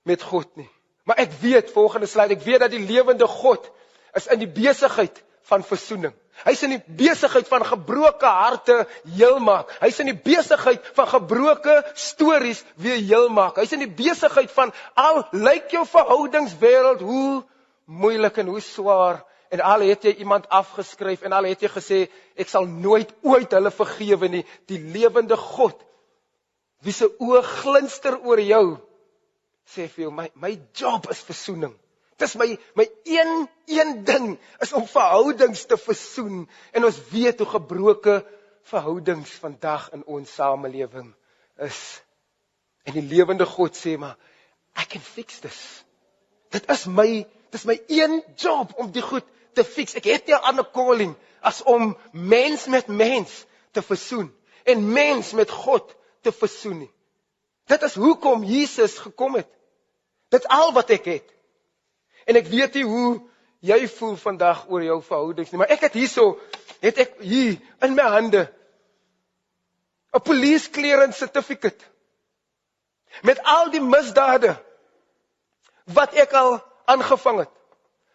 met 0.06 0.22
God 0.22 0.48
nie. 0.56 0.68
Maar 1.08 1.24
ek 1.24 1.34
weet 1.40 1.72
volgende 1.74 2.06
sluit 2.06 2.36
ek 2.36 2.44
weet 2.46 2.62
dat 2.66 2.74
die 2.74 2.84
lewende 2.84 3.26
God 3.26 3.70
is 4.16 4.28
in 4.30 4.42
die 4.42 4.50
besigheid 4.50 5.22
van 5.48 5.64
versoening. 5.64 6.14
Hy's 6.44 6.62
in 6.62 6.76
die 6.76 6.96
besigheid 7.00 7.48
van 7.50 7.64
gebroke 7.66 8.28
harte 8.30 8.82
heel 9.16 9.38
maak. 9.42 9.72
Hy's 9.82 9.98
in 10.02 10.12
die 10.12 10.20
besigheid 10.22 10.84
van 10.94 11.08
gebroke 11.10 11.80
stories 11.98 12.60
weer 12.78 13.00
heel 13.00 13.26
maak. 13.32 13.58
Hy's 13.58 13.72
in 13.74 13.82
die 13.82 13.90
besigheid 13.90 14.52
van 14.54 14.70
al 14.94 15.24
lyk 15.32 15.72
jou 15.74 15.82
verhoudingswêreld 15.88 17.02
hoe 17.02 17.42
moeilik 17.88 18.38
en 18.38 18.52
hoe 18.52 18.62
swaar 18.62 19.24
en 19.50 19.60
al 19.64 19.84
het 19.88 20.04
jy 20.04 20.14
iemand 20.22 20.48
afgeskryf 20.48 21.22
en 21.22 21.32
al 21.32 21.48
het 21.50 21.62
jy 21.62 21.70
gesê 21.72 21.98
ek 22.36 22.50
sal 22.50 22.66
nooit 22.68 23.12
ooit 23.22 23.52
hulle 23.52 23.70
vergewe 23.74 24.28
nie, 24.28 24.44
die 24.68 24.80
lewende 24.94 25.36
God 25.36 25.84
wie 26.86 26.94
se 26.94 27.08
oë 27.08 27.42
glinster 27.42 28.18
oor 28.22 28.40
jou 28.42 28.78
sê 29.68 29.88
vir 29.92 30.06
jou 30.06 30.14
my 30.14 30.28
my 30.40 30.54
job 30.76 31.08
is 31.12 31.20
versoening. 31.26 31.74
Dis 32.18 32.34
my 32.40 32.48
my 32.78 32.86
een 33.06 33.48
een 33.70 33.92
ding 34.04 34.28
is 34.64 34.72
om 34.72 34.86
verhoudings 34.88 35.66
te 35.70 35.78
versoen 35.78 36.46
en 36.72 36.88
ons 36.88 37.00
weet 37.12 37.42
hoe 37.42 37.50
gebroke 37.58 38.18
verhoudings 38.68 39.34
vandag 39.42 39.90
in 39.96 40.04
ons 40.06 40.34
samelewing 40.34 41.12
is. 41.68 41.80
En 42.84 42.96
die 42.96 43.04
lewende 43.04 43.46
God 43.46 43.76
sê 43.76 43.96
maar 43.98 44.16
I 44.78 44.86
can 44.86 45.04
fix 45.04 45.40
this. 45.44 45.60
Dit 46.54 46.68
is 46.70 46.86
my 46.86 47.26
dis 47.52 47.64
my 47.68 47.76
een 47.88 48.22
job 48.36 48.72
om 48.76 48.90
die 48.92 49.04
goed 49.04 49.26
te 49.58 49.66
fix. 49.66 49.96
Ek 49.98 50.06
het 50.08 50.26
nie 50.26 50.34
'n 50.36 50.46
ander 50.52 50.66
calling 50.72 51.14
as 51.40 51.62
om 51.62 51.96
mens 52.12 52.66
met 52.66 52.86
mens 52.86 53.44
te 53.72 53.82
versoen 53.82 54.30
en 54.64 54.92
mens 54.92 55.32
met 55.32 55.50
God 55.50 55.94
te 56.22 56.32
versoen 56.32 56.78
nie. 56.78 56.92
Dit 57.66 57.82
is 57.82 57.94
hoekom 57.94 58.44
Jesus 58.44 58.98
gekom 58.98 59.34
het. 59.34 59.48
Dit 60.28 60.48
al 60.48 60.72
wat 60.72 60.90
ek 60.90 61.04
het. 61.04 61.34
En 62.26 62.36
ek 62.36 62.46
weet 62.46 62.74
nie 62.74 62.84
hoe 62.84 63.20
jy 63.60 63.88
voel 63.88 64.16
vandag 64.16 64.66
oor 64.68 64.82
jou 64.84 65.02
verhoudings 65.02 65.50
nie, 65.50 65.58
maar 65.58 65.72
ek 65.72 65.88
het 65.88 65.96
hierso 65.98 66.38
het 66.80 66.98
ek 66.98 67.16
hier 67.20 67.58
in 67.82 67.94
my 67.94 68.06
hande 68.14 68.46
'n 70.14 70.22
police 70.22 70.70
clearance 70.70 71.18
certificate 71.18 71.84
met 73.22 73.42
al 73.42 73.70
die 73.70 73.82
misdade 73.82 74.54
wat 75.84 76.14
ek 76.14 76.32
al 76.32 76.60
aangevang 76.84 77.38
het. 77.38 77.57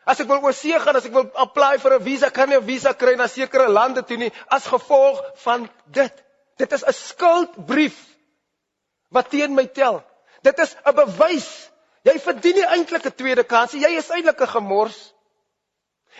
As 0.06 0.20
ek 0.20 0.28
wil 0.28 0.44
oorsee 0.44 0.80
gaan, 0.80 0.96
as 0.96 1.06
ek 1.06 1.14
wil 1.14 1.30
apply 1.36 1.78
vir 1.78 1.94
'n 2.00 2.04
visa, 2.04 2.30
kan 2.30 2.50
nie 2.50 2.58
'n 2.58 2.66
visa 2.66 2.94
kry 2.94 3.16
na 3.16 3.28
sekere 3.28 3.68
lande 3.68 4.04
toe 4.04 4.18
nie 4.18 4.32
as 4.48 4.68
gevolg 4.68 5.22
van 5.36 5.70
dit. 5.86 6.24
Dit 6.58 6.72
is 6.72 6.84
'n 6.84 6.94
skuldbrief 6.94 7.98
wat 9.10 9.30
teen 9.30 9.54
my 9.56 9.66
tel. 9.66 10.04
Dit 10.42 10.60
is 10.60 10.76
'n 10.86 10.96
bewys 10.96 11.74
Jy 12.04 12.20
verdien 12.20 12.60
nie 12.60 12.68
eintlik 12.68 13.06
'n 13.08 13.16
tweede 13.16 13.44
kans 13.48 13.74
nie. 13.74 13.84
Jy 13.86 13.98
is 13.98 14.10
eintlik 14.12 14.42
'n 14.42 14.56
gemors. 14.56 15.00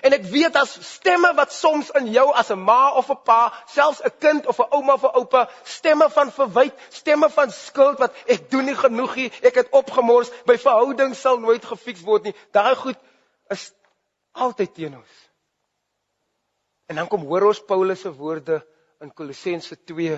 En 0.02 0.14
ek 0.14 0.24
weet 0.32 0.56
as 0.56 0.72
stemme 0.96 1.34
wat 1.36 1.52
soms 1.54 1.90
in 2.00 2.08
jou 2.12 2.32
as 2.34 2.50
'n 2.52 2.60
ma 2.60 2.94
of 2.98 3.10
'n 3.12 3.20
pa, 3.24 3.54
selfs 3.68 4.02
'n 4.02 4.12
kind 4.20 4.48
of 4.48 4.60
'n 4.60 4.72
ouma 4.72 4.94
of 4.94 5.04
'n 5.04 5.16
oupa, 5.20 5.50
stemme 5.64 6.10
van 6.10 6.32
verwyte, 6.32 6.76
stemme 6.90 7.30
van 7.30 7.52
skuld 7.52 8.00
wat 8.00 8.14
ek 8.26 8.50
doen 8.50 8.66
nie 8.66 8.76
genoeg 8.76 9.16
nie, 9.16 9.32
ek 9.42 9.56
het 9.56 9.70
opgemors, 9.72 10.32
my 10.46 10.58
verhouding 10.58 11.16
sal 11.16 11.38
nooit 11.38 11.66
gefiks 11.66 12.02
word 12.02 12.24
nie. 12.24 12.36
Daai 12.52 12.76
goed 12.76 12.98
is 13.52 13.72
altyd 14.32 14.74
teen 14.74 14.96
ons. 14.98 15.14
En 16.92 17.00
dan 17.00 17.10
kom 17.12 17.26
hoor 17.28 17.50
ons 17.50 17.64
Paulus 17.66 18.04
se 18.06 18.12
woorde 18.14 18.60
in 19.04 19.12
Kolossense 19.14 19.78
2 19.84 20.18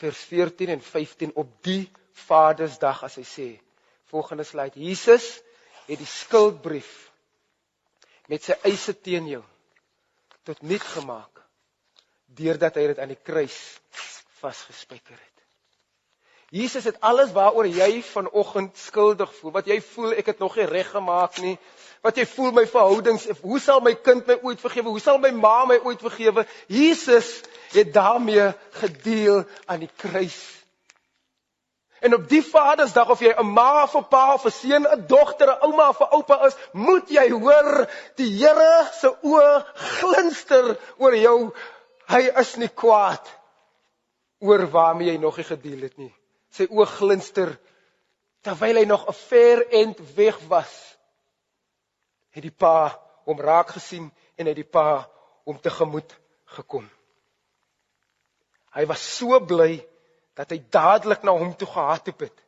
vers 0.00 0.20
14 0.30 0.68
en 0.76 0.82
15 0.82 1.34
op 1.34 1.50
die 1.66 1.84
Vadersdag 2.26 3.04
as 3.06 3.18
hy 3.20 3.26
sê 3.26 3.48
Volgende 4.08 4.44
slide. 4.48 4.80
Jesus 4.80 5.42
het 5.84 5.98
die 6.00 6.08
skuldbrief 6.08 6.88
met 8.32 8.44
sy 8.44 8.56
eise 8.64 8.94
teen 8.96 9.26
jou 9.28 9.42
tot 10.48 10.62
nik 10.64 10.84
gemaak 10.94 11.42
deurdat 12.38 12.78
hy 12.80 12.86
dit 12.88 13.02
aan 13.02 13.12
die 13.12 13.20
kruis 13.20 13.56
vasgespijker 14.40 15.16
het. 15.16 15.38
Jesus 16.54 16.86
het 16.88 17.00
alles 17.04 17.34
waaroor 17.36 17.68
jy 17.68 18.00
vanoggend 18.08 18.76
skuldig 18.80 19.32
voel, 19.36 19.52
wat 19.58 19.68
jy 19.68 19.80
voel 19.84 20.16
ek 20.16 20.32
het 20.32 20.38
nog 20.40 20.56
nie 20.56 20.68
reg 20.70 20.88
gemaak 20.94 21.36
nie, 21.44 21.58
wat 22.02 22.16
jy 22.16 22.26
voel 22.26 22.52
my 22.52 22.66
verhoudings, 22.66 23.26
hoe 23.40 23.60
sal 23.60 23.80
my 23.80 23.94
kind 23.94 24.26
my 24.26 24.38
ooit 24.42 24.60
vergewe? 24.60 24.88
Hoe 24.88 25.00
sal 25.00 25.18
my 25.18 25.30
ma 25.30 25.64
my 25.64 25.80
ooit 25.84 26.00
vergewe? 26.00 26.46
Jesus 26.66 27.40
het 27.72 27.92
daarmee 27.92 28.52
gedeel 28.80 29.44
aan 29.66 29.80
die 29.80 29.92
kruis 29.96 30.58
En 32.00 32.14
op 32.14 32.28
die 32.28 32.42
Vadersdag 32.42 33.10
of 33.10 33.20
jy 33.20 33.32
'n 33.34 33.52
ma 33.52 33.82
of 33.82 33.94
'n 33.96 34.08
pa 34.08 34.34
of 34.34 34.44
'n 34.44 34.50
seun, 34.50 34.86
'n 34.86 35.06
dogter, 35.06 35.48
'n 35.50 35.62
ouma 35.66 35.88
of 35.88 36.00
'n 36.00 36.12
oupa 36.14 36.46
is, 36.46 36.56
moet 36.72 37.08
jy 37.10 37.30
hoor 37.30 37.90
die 38.14 38.30
Here 38.38 38.88
se 38.92 39.10
oë 39.22 39.64
glinster 39.74 40.78
oor 40.96 41.16
jou. 41.16 41.52
Hy 42.06 42.22
is 42.40 42.56
nie 42.56 42.68
kwaad 42.68 43.26
oor 44.40 44.70
waarmee 44.70 45.10
jy 45.10 45.16
nog 45.18 45.36
nie 45.36 45.44
gedeel 45.44 45.80
het 45.80 45.96
nie. 45.98 46.14
Sy 46.50 46.66
oë 46.70 46.86
glinster 46.86 47.58
terwyl 48.42 48.76
hy 48.76 48.84
nog 48.84 49.08
'n 49.08 49.12
ver 49.12 49.66
end 49.70 49.98
weg 50.14 50.38
was. 50.48 50.97
Het 52.38 52.44
die 52.46 52.54
pa 52.54 52.94
hom 53.26 53.40
raak 53.42 53.72
gesien 53.74 54.06
en 54.38 54.46
het 54.46 54.54
die 54.54 54.68
pa 54.78 55.08
hom 55.42 55.56
tegemoet 55.58 56.12
gekom. 56.54 56.84
Hy 58.76 58.84
was 58.86 59.02
so 59.16 59.40
bly 59.42 59.80
dat 60.38 60.52
hy 60.54 60.60
dadelik 60.70 61.24
na 61.26 61.34
hom 61.34 61.50
toe 61.58 61.66
gehardloop 61.66 62.22
het. 62.28 62.44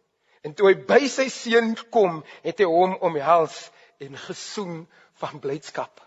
En 0.47 0.55
toe 0.55 0.71
hy 0.71 0.77
by 0.87 1.01
sy 1.11 1.27
seun 1.33 1.75
kom, 1.91 2.21
het 2.47 2.63
hy 2.63 2.69
hom 2.71 2.95
omhels 3.03 3.57
en 3.99 4.15
gesoen 4.29 4.85
van 5.19 5.43
blydskap. 5.43 5.99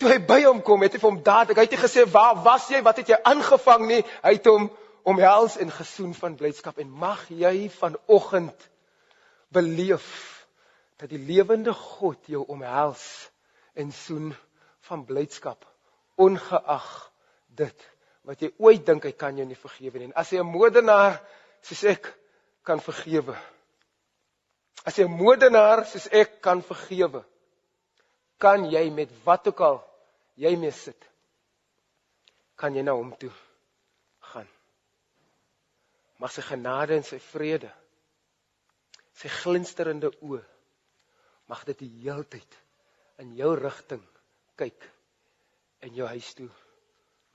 Toe 0.00 0.08
hy 0.10 0.18
by 0.24 0.40
hom 0.46 0.62
kom, 0.64 0.82
het 0.82 0.96
hy 0.96 1.02
vir 1.02 1.10
hom 1.10 1.22
dadelik, 1.26 1.60
hy 1.60 1.66
het 1.68 1.84
gesê, 1.84 2.06
"Waar 2.10 2.40
was 2.42 2.70
jy? 2.72 2.80
Wat 2.82 2.96
het 2.96 3.12
jy 3.12 3.20
aangevang 3.22 3.86
nie?" 3.86 4.02
Hy 4.22 4.32
het 4.32 4.46
hom 4.46 4.70
omhels 5.04 5.58
en 5.60 5.70
gesoen 5.70 6.14
van 6.14 6.36
blydskap 6.40 6.78
en 6.78 6.88
mag 6.90 7.28
jy 7.28 7.68
vanoggend 7.68 8.70
beleef 9.52 10.33
dat 11.00 11.10
die 11.10 11.18
lewende 11.18 11.72
God 11.74 12.26
jou 12.30 12.44
omhels 12.48 13.30
en 13.74 13.92
soen 13.92 14.34
van 14.88 15.04
blydskap 15.04 15.64
ongeag 16.20 16.90
dit 17.46 17.88
wat 18.24 18.40
jy 18.40 18.50
ooit 18.62 18.84
dink 18.86 19.04
hy 19.04 19.12
kan 19.12 19.36
jou 19.36 19.46
nie 19.46 19.58
vergewe 19.58 19.98
nie. 20.00 20.12
As 20.16 20.30
jy 20.32 20.40
'n 20.40 20.48
moordenaar 20.48 21.20
soos 21.62 21.84
ek 21.84 22.08
kan 22.64 22.80
vergewe. 22.80 23.36
As 24.84 24.96
jy 24.98 25.04
'n 25.04 25.16
moordenaar 25.18 25.84
soos 25.86 26.08
ek 26.12 26.40
kan 26.40 26.62
vergewe, 26.62 27.24
kan 28.38 28.64
jy 28.64 28.90
met 28.90 29.10
wat 29.24 29.48
ook 29.48 29.60
al 29.60 29.78
jy 30.36 30.56
mee 30.56 30.70
sit, 30.70 31.10
kan 32.56 32.74
jy 32.74 32.82
na 32.82 32.92
hom 32.92 33.12
toe 33.16 33.32
gaan. 34.20 34.48
Mag 36.18 36.32
sy 36.32 36.42
genade 36.42 36.96
en 36.96 37.02
sy 37.02 37.18
vrede, 37.18 37.70
sy 39.12 39.28
glinsterende 39.28 40.10
oë, 40.20 40.42
mag 41.50 41.64
dit 41.68 41.78
die 41.84 41.92
heeltyd 42.04 42.58
in 43.22 43.34
jou 43.38 43.54
rigting 43.58 44.04
kyk 44.58 44.86
en 45.84 45.94
jou 45.94 46.06
huis 46.08 46.30
toe 46.38 46.48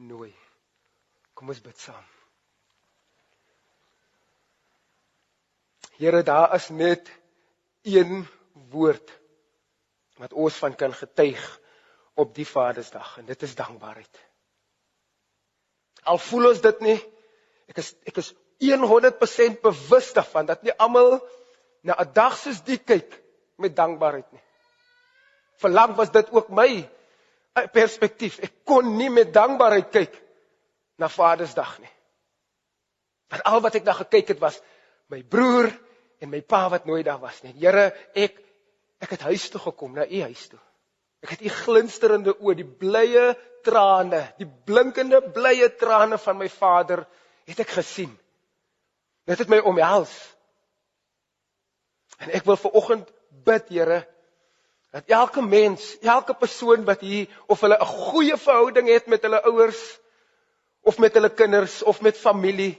nooi. 0.09 0.31
Kom 1.37 1.51
ons 1.51 1.61
bid 1.63 1.77
saam. 1.79 2.05
Here, 5.99 6.23
daar 6.23 6.55
is 6.55 6.69
net 6.71 7.11
een 7.83 8.23
woord 8.71 9.11
wat 10.19 10.33
ons 10.33 10.55
van 10.63 10.75
kan 10.75 10.93
getuig 10.95 11.43
op 12.19 12.33
die 12.35 12.47
Vadersdag 12.47 13.17
en 13.19 13.27
dit 13.27 13.43
is 13.43 13.55
dankbaarheid. 13.55 14.19
Al 16.07 16.19
voel 16.23 16.49
ons 16.53 16.61
dit 16.63 16.85
nie, 16.87 16.97
ek 17.71 17.81
is 17.83 17.93
ek 18.07 18.19
is 18.23 18.33
100% 18.59 19.61
bewus 19.63 20.09
daarvan 20.15 20.47
dat 20.49 20.63
nie 20.63 20.75
almal 20.75 21.19
na 21.83 21.95
'n 21.95 22.13
dag 22.13 22.35
soos 22.37 22.59
die 22.63 22.79
kyk 22.79 23.15
met 23.59 23.75
dankbaarheid 23.75 24.31
nie. 24.31 24.43
Verlang 25.59 25.95
was 25.97 26.11
dit 26.11 26.31
ook 26.31 26.49
my 26.55 26.69
eh, 26.79 27.67
perspektief. 27.73 28.39
Ek 28.39 28.61
kon 28.67 28.95
nie 28.97 29.09
met 29.11 29.33
dankbaarheid 29.35 29.89
kyk 29.91 30.15
na 30.99 31.09
Vadersdag 31.11 31.77
nie. 31.83 31.91
Want 33.29 33.45
al 33.45 33.61
wat 33.61 33.77
ek 33.79 33.85
na 33.87 33.95
gekyk 33.99 34.33
het 34.33 34.41
was 34.41 34.59
my 35.11 35.21
broer 35.23 35.69
en 36.19 36.31
my 36.31 36.41
pa 36.41 36.67
wat 36.71 36.87
nooit 36.89 37.05
daar 37.05 37.21
was 37.21 37.41
nie. 37.43 37.53
Here, 37.59 37.91
ek 38.15 38.39
ek 38.99 39.13
het 39.15 39.21
huis 39.29 39.45
toe 39.47 39.61
gekom, 39.63 39.93
na 39.95 40.03
u 40.03 40.21
huis 40.27 40.41
toe. 40.51 40.59
Ek 41.23 41.35
het 41.35 41.43
u 41.47 41.51
glinsterende 41.51 42.33
oë, 42.35 42.55
die 42.59 42.67
blye 42.67 43.29
trane, 43.63 44.25
die 44.39 44.47
blinkende 44.47 45.21
blye 45.35 45.69
trane 45.79 46.19
van 46.19 46.37
my 46.39 46.49
vader 46.51 47.05
het 47.47 47.61
ek 47.63 47.71
gesien. 47.77 48.11
Dit 49.27 49.39
het 49.39 49.51
my 49.51 49.61
omhels. 49.63 50.11
En 52.19 52.31
ek 52.35 52.43
wil 52.47 52.59
ver 52.59 52.75
oggend 52.75 53.11
bid, 53.43 53.69
Here, 53.69 54.07
dat 54.91 55.03
elke 55.07 55.41
mens, 55.41 55.97
elke 56.01 56.33
persoon 56.33 56.85
wat 56.85 57.01
hier 57.05 57.27
of 57.47 57.61
hulle 57.61 57.77
'n 57.77 57.85
goeie 57.85 58.37
verhouding 58.37 58.87
het 58.89 59.07
met 59.07 59.21
hulle 59.21 59.41
ouers, 59.43 59.99
of 60.81 60.97
met 60.97 61.13
hulle 61.13 61.29
kinders 61.29 61.83
of 61.83 62.01
met 62.01 62.17
familie. 62.17 62.77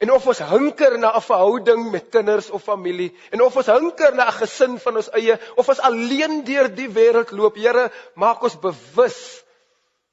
En 0.00 0.12
of 0.12 0.26
ons 0.26 0.38
hunker 0.38 0.98
na 0.98 1.12
'n 1.16 1.22
verhouding 1.22 1.90
met 1.90 2.08
kinders 2.08 2.50
of 2.50 2.62
familie 2.62 3.12
en 3.30 3.42
of 3.42 3.56
ons 3.56 3.66
hunker 3.66 4.14
na 4.14 4.26
'n 4.26 4.32
gesin 4.32 4.78
van 4.78 4.96
ons 4.96 5.10
eie 5.10 5.38
of 5.56 5.68
ons 5.68 5.80
alleen 5.80 6.44
deur 6.44 6.68
die 6.74 6.88
wêreld 6.88 7.30
loop, 7.30 7.56
Here, 7.56 7.90
maak 8.14 8.42
ons 8.42 8.58
bewus 8.58 9.44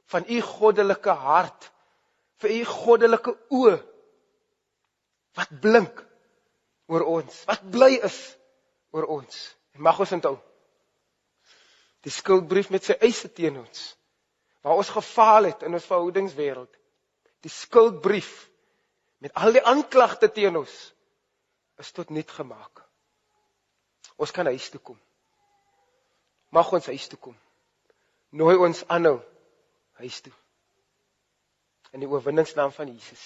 van 0.06 0.24
u 0.28 0.42
goddelike 0.42 1.10
hart, 1.10 1.72
vir 2.38 2.52
u 2.52 2.64
goddelike 2.64 3.36
oë 3.50 3.80
wat 5.36 5.60
blink 5.62 6.06
oor 6.88 7.04
ons, 7.04 7.44
wat 7.46 7.72
bly 7.72 8.00
is 8.04 8.38
oor 8.92 9.06
ons. 9.06 9.57
Mag 9.78 10.00
ons 10.00 10.12
onthou 10.18 10.36
die 12.06 12.14
skuldbrief 12.14 12.70
met 12.72 12.86
sy 12.86 12.96
eise 13.04 13.30
teen 13.34 13.58
ons 13.60 13.88
waar 14.64 14.80
ons 14.80 14.92
gefaal 14.94 15.50
het 15.50 15.64
in 15.68 15.76
ons 15.76 15.88
verhoudingswêreld 15.90 16.78
die 17.46 17.52
skuldbrief 17.52 18.32
met 19.24 19.34
al 19.34 19.56
die 19.56 19.64
aanklagte 19.66 20.30
teen 20.34 20.58
ons 20.60 20.76
is 21.82 21.92
tot 21.94 22.10
nul 22.10 22.26
gemaak. 22.26 22.82
Ons 24.18 24.34
kan 24.34 24.50
huis 24.50 24.70
toe 24.74 24.82
kom. 24.82 24.98
Mag 26.50 26.72
ons 26.74 26.90
huis 26.90 27.08
toe 27.12 27.20
kom. 27.22 27.36
Nooi 28.34 28.56
ons 28.58 28.84
aanhou 28.90 29.20
huis 30.02 30.22
toe. 30.26 30.34
In 31.94 32.02
die 32.02 32.10
oorwinningsnaam 32.10 32.74
van 32.74 32.90
Jesus. 32.90 33.26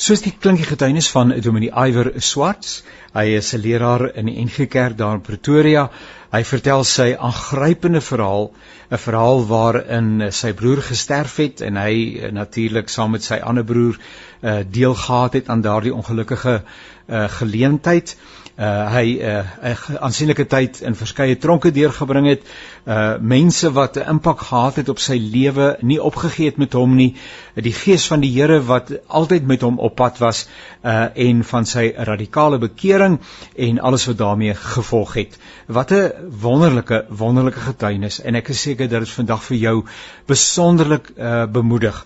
Soos 0.00 0.22
die 0.24 0.32
klinkie 0.32 0.64
getuienis 0.64 1.10
van 1.12 1.34
Dominee 1.44 1.74
Iwer 1.76 2.08
Swarts, 2.24 2.82
hy 3.12 3.36
is 3.36 3.52
'n 3.54 3.60
leraar 3.60 4.06
in 4.16 4.30
die 4.30 4.38
NG 4.44 4.66
Kerk 4.72 4.96
daar 4.96 5.14
in 5.14 5.20
Pretoria. 5.20 5.90
Hy 6.32 6.40
vertel 6.44 6.84
sy 6.84 7.16
aangrypende 7.18 8.00
verhaal, 8.00 8.50
'n 8.90 8.96
verhaal 8.96 9.46
waarin 9.46 10.32
sy 10.32 10.52
broer 10.52 10.80
gesterf 10.82 11.36
het 11.36 11.60
en 11.60 11.76
hy 11.76 12.16
eh, 12.16 12.32
natuurlik 12.32 12.88
saam 12.88 13.10
met 13.10 13.22
sy 13.22 13.40
ander 13.44 13.64
broer 13.64 13.98
uh, 14.42 14.60
deel 14.64 14.94
gehad 14.94 15.32
het 15.32 15.48
aan 15.48 15.60
daardie 15.60 15.94
ongelukkige 15.94 16.62
uh, 16.62 17.28
geleentheid 17.28 18.16
uh 18.60 18.92
hy 18.92 19.06
'n 19.16 19.46
uh, 19.64 19.96
aansienlike 20.04 20.44
tyd 20.52 20.80
in 20.84 20.94
verskeie 20.94 21.36
tronke 21.40 21.70
deurgebring 21.72 22.26
het. 22.28 22.42
Uh 22.84 23.16
mense 23.20 23.72
wat 23.72 23.96
'n 23.96 24.08
impak 24.14 24.40
gehad 24.40 24.76
het 24.76 24.88
op 24.88 24.98
sy 24.98 25.16
lewe, 25.16 25.76
nie 25.80 26.02
opgegee 26.02 26.50
het 26.50 26.58
met 26.58 26.72
hom 26.72 26.94
nie. 26.94 27.14
Die 27.54 27.72
gees 27.72 28.06
van 28.06 28.20
die 28.20 28.32
Here 28.34 28.60
wat 28.60 28.92
altyd 29.06 29.46
met 29.46 29.60
hom 29.60 29.78
op 29.78 29.94
pad 29.96 30.18
was 30.18 30.48
uh 30.84 31.08
en 31.14 31.44
van 31.44 31.64
sy 31.64 31.92
radikale 31.96 32.58
bekering 32.58 33.20
en 33.56 33.80
alles 33.80 34.06
wat 34.06 34.18
daarmee 34.18 34.54
gevolg 34.54 35.14
het. 35.14 35.38
Wat 35.66 35.92
'n 35.92 36.12
wonderlike 36.40 37.04
wonderlike 37.08 37.60
getuienis 37.60 38.20
en 38.20 38.34
ek 38.34 38.48
is 38.48 38.60
seker 38.60 38.88
dat 38.88 39.00
dit 39.00 39.10
vandag 39.10 39.42
vir 39.42 39.56
jou 39.56 39.84
besonderlik 40.26 41.12
uh 41.16 41.46
bemoedig 41.46 42.04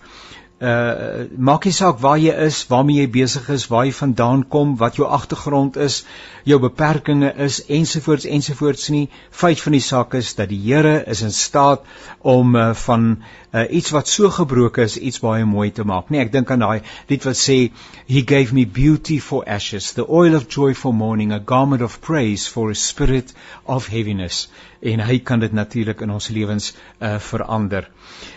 uh 0.62 1.26
maak 1.36 1.64
nie 1.66 1.74
saak 1.74 1.98
waar 1.98 2.18
jy 2.18 2.32
is, 2.46 2.60
waarmee 2.70 3.00
jy 3.00 3.08
besig 3.10 3.48
is, 3.50 3.66
waar 3.72 3.88
jy 3.88 3.92
vandaan 3.96 4.44
kom, 4.46 4.76
wat 4.78 4.94
jou 5.00 5.06
agtergrond 5.06 5.76
is, 5.76 6.04
jou 6.46 6.60
beperkings 6.62 7.32
is 7.42 7.56
ensovoorts 7.66 8.26
ensovoorts 8.30 8.88
nie. 8.94 9.08
Feit 9.30 9.60
van 9.60 9.74
die 9.74 9.82
saak 9.82 10.14
is 10.14 10.34
dat 10.38 10.52
die 10.52 10.60
Here 10.64 11.02
is 11.10 11.22
in 11.26 11.32
staat 11.34 11.82
om 12.22 12.54
uh, 12.54 12.68
van 12.84 13.08
uh, 13.52 13.64
iets 13.68 13.90
wat 13.90 14.08
so 14.08 14.30
gebroken 14.30 14.84
is, 14.84 14.96
iets 14.96 15.18
baie 15.20 15.44
mooi 15.44 15.72
te 15.72 15.84
maak. 15.84 16.10
Nee, 16.10 16.22
ek 16.22 16.30
dink 16.32 16.50
aan 16.54 16.62
daai 16.62 16.86
lied 17.10 17.26
wat 17.26 17.40
sê 17.40 17.58
he 18.06 18.22
gave 18.22 18.54
me 18.54 18.64
beauty 18.64 19.18
for 19.18 19.42
ashes, 19.48 19.92
the 19.98 20.06
oil 20.06 20.38
of 20.38 20.46
joy 20.46 20.72
for 20.74 20.94
mourning, 20.94 21.32
a 21.32 21.40
garment 21.40 21.82
of 21.82 21.98
praise 22.00 22.46
for 22.46 22.70
a 22.70 22.78
spirit 22.78 23.34
of 23.66 23.90
heaviness. 23.90 24.46
En 24.82 25.02
hy 25.02 25.18
kan 25.18 25.42
dit 25.42 25.52
natuurlik 25.52 26.06
in 26.06 26.14
ons 26.14 26.30
lewens 26.30 26.70
uh 27.00 27.18
verander. 27.18 27.90
Uh 27.90 28.33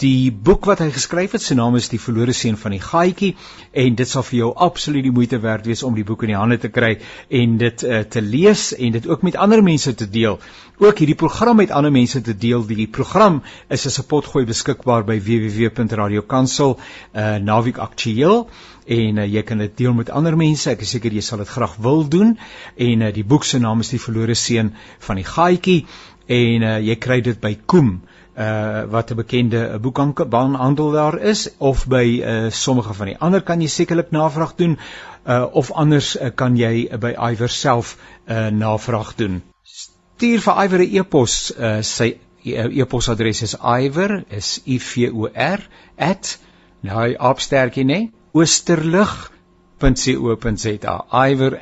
die 0.00 0.30
boek 0.32 0.66
wat 0.68 0.80
hy 0.82 0.88
geskryf 0.92 1.34
het, 1.36 1.42
sy 1.44 1.54
naam 1.56 1.76
is 1.78 1.88
Die 1.92 2.00
verlore 2.00 2.32
seun 2.36 2.56
van 2.60 2.74
die 2.74 2.80
gaaitjie 2.82 3.34
en 3.82 3.96
dit 3.96 4.08
sal 4.08 4.24
vir 4.26 4.38
jou 4.38 4.50
absoluut 4.66 5.04
die 5.04 5.12
moeite 5.14 5.40
werd 5.40 5.68
wees 5.68 5.82
om 5.86 5.94
die 5.96 6.04
boek 6.04 6.24
in 6.24 6.32
die 6.32 6.38
hande 6.38 6.58
te 6.60 6.70
kry 6.72 6.94
en 7.40 7.56
dit 7.60 7.84
uh, 7.84 8.02
te 8.04 8.22
lees 8.24 8.70
en 8.76 8.96
dit 8.96 9.08
ook 9.08 9.24
met 9.26 9.36
ander 9.36 9.62
mense 9.64 9.94
te 9.94 10.08
deel. 10.08 10.38
Ook 10.80 11.02
hierdie 11.02 11.18
program 11.22 11.60
met 11.60 11.72
ander 11.76 11.92
mense 11.92 12.20
te 12.24 12.34
deel. 12.36 12.64
Die 12.68 12.88
program 12.88 13.42
is 13.68 13.86
as 13.86 13.98
'n 14.00 14.08
potgooi 14.08 14.44
beskikbaar 14.46 15.04
by 15.04 15.18
www.radiokansel 15.20 16.78
uh 17.14 17.36
naweek 17.38 17.78
aktueel 17.78 18.48
en 18.86 19.18
uh, 19.18 19.26
jy 19.26 19.42
kan 19.42 19.58
dit 19.58 19.76
deel 19.76 19.94
met 19.94 20.10
ander 20.10 20.36
mense. 20.36 20.70
Ek 20.70 20.80
is 20.80 20.90
seker 20.96 21.12
jy 21.12 21.20
sal 21.20 21.38
dit 21.38 21.48
graag 21.48 21.76
wil 21.76 22.08
doen 22.08 22.38
en 22.76 23.02
uh, 23.02 23.12
die 23.12 23.24
boek 23.24 23.44
se 23.44 23.58
naam 23.58 23.80
is 23.80 23.90
Die 23.90 24.00
verlore 24.00 24.34
seun 24.34 24.74
van 24.98 25.16
die 25.16 25.28
gaaitjie 25.28 25.86
en 26.26 26.62
uh, 26.62 26.78
jy 26.80 26.96
kry 26.96 27.20
dit 27.20 27.40
by 27.40 27.58
Koem 27.66 28.00
uh 28.36 28.82
wat 28.90 29.10
'n 29.10 29.16
bekende 29.16 29.78
boekhandelaar 29.80 31.18
is 31.18 31.50
of 31.58 31.86
by 31.86 32.22
uh 32.22 32.50
sommige 32.50 32.94
van 32.94 33.06
die 33.06 33.18
ander 33.18 33.42
kan 33.42 33.60
jy 33.60 33.68
sekerlik 33.68 34.10
navraag 34.10 34.54
doen 34.54 34.78
uh 35.26 35.46
of 35.52 35.72
anders 35.72 36.18
uh, 36.18 36.30
kan 36.34 36.56
jy 36.56 36.88
uh, 36.90 36.98
by 36.98 37.14
Iwer 37.32 37.48
self 37.48 37.96
uh 38.28 38.48
navraag 38.48 39.14
doen. 39.14 39.42
Stuur 39.62 40.40
vir 40.40 40.64
Iwer 40.64 40.78
'n 40.78 40.96
e-pos 40.96 41.52
uh 41.58 41.82
sy 41.82 42.18
e-posadres 42.44 43.42
is 43.42 43.56
iwer 43.60 44.24
is 44.28 44.60
i 44.64 44.78
v 44.78 45.10
o 45.12 45.28
r 45.34 45.68
@ 45.96 46.38
nou 46.80 47.14
opstertjie 47.18 47.84
nê 47.84 48.10
oosterlig.co.za 48.32 51.04
iwer@ 51.28 51.58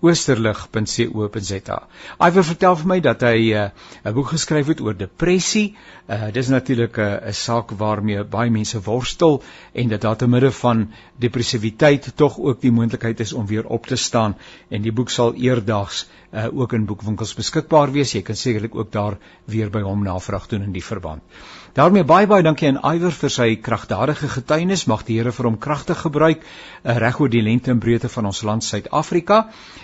oosterlig.co.za. 0.00 1.78
Iwer 2.18 2.44
vertel 2.44 2.76
vir 2.80 2.88
my 2.90 2.98
dat 3.00 3.22
hy 3.24 3.52
uh, 3.52 3.64
'n 4.04 4.08
uh, 4.08 4.12
boek 4.16 4.32
geskryf 4.34 4.66
het 4.66 4.80
oor 4.80 4.96
depressie. 4.96 5.76
Uh, 6.08 6.32
dis 6.32 6.48
natuurlik 6.48 6.98
'n 6.98 7.28
uh, 7.28 7.32
saak 7.32 7.70
waarmee 7.70 8.24
baie 8.24 8.50
mense 8.50 8.80
worstel 8.80 9.42
en 9.72 9.88
dat 9.88 10.00
daar 10.00 10.16
te 10.16 10.26
midde 10.28 10.52
van 10.52 10.90
depressiwiteit 11.16 12.12
tog 12.16 12.38
ook 12.38 12.60
die 12.60 12.72
moontlikheid 12.72 13.20
is 13.20 13.32
om 13.32 13.46
weer 13.46 13.66
op 13.66 13.86
te 13.86 13.96
staan 13.96 14.36
en 14.68 14.82
die 14.82 14.92
boek 14.92 15.10
sal 15.10 15.34
eerdags 15.34 16.06
uh, 16.32 16.46
ook 16.52 16.72
in 16.72 16.86
boekwinkels 16.86 17.34
beskikbaar 17.34 17.92
wees. 17.92 18.12
Jy 18.12 18.22
kan 18.22 18.36
sekerlik 18.36 18.74
ook 18.74 18.92
daar 18.92 19.18
weer 19.44 19.70
by 19.70 19.80
hom 19.80 20.02
navraag 20.02 20.46
doen 20.46 20.62
in 20.62 20.72
die 20.72 20.84
verband. 20.84 21.22
Daarmee 21.74 22.04
baie 22.06 22.26
baie 22.30 22.42
dankie 22.46 22.68
aan 22.70 22.78
Iwer 22.94 23.14
vir 23.14 23.32
sy 23.34 23.46
kragtadige 23.56 24.28
getuienis. 24.30 24.86
Mag 24.86 25.02
die 25.08 25.18
Here 25.18 25.32
vir 25.34 25.48
hom 25.48 25.58
kragtig 25.58 26.00
gebruik 26.06 26.44
uh, 26.44 26.96
reg 27.02 27.18
oor 27.20 27.32
die 27.32 27.42
lengte 27.42 27.72
en 27.74 27.82
breedte 27.82 28.08
van 28.08 28.30
ons 28.30 28.42
land 28.46 28.64
Suid-Afrika. 28.64 29.40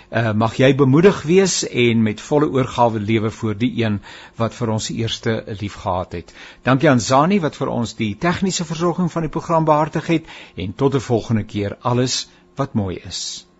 Uh, 0.09 0.31
mag 0.33 0.55
jy 0.59 0.71
bemoedig 0.79 1.21
wees 1.27 1.61
en 1.67 2.03
met 2.07 2.23
volle 2.23 2.49
oorgawe 2.55 2.99
lewe 2.99 3.31
voor 3.31 3.59
die 3.59 3.73
een 3.83 3.99
wat 4.39 4.55
vir 4.55 4.73
ons 4.77 4.89
eerste 4.95 5.37
lief 5.59 5.77
gehad 5.83 6.15
het. 6.19 6.33
Dankie 6.63 6.89
aan 6.89 7.03
Zani 7.03 7.39
wat 7.43 7.59
vir 7.59 7.75
ons 7.75 7.95
die 7.99 8.15
tegniese 8.15 8.65
versorging 8.65 9.11
van 9.11 9.27
die 9.27 9.35
program 9.37 9.67
behartig 9.67 10.07
het 10.15 10.35
en 10.55 10.73
tot 10.73 10.95
'n 10.95 11.07
volgende 11.11 11.43
keer 11.43 11.77
alles 11.81 12.27
wat 12.55 12.73
mooi 12.73 12.99
is. 13.03 13.50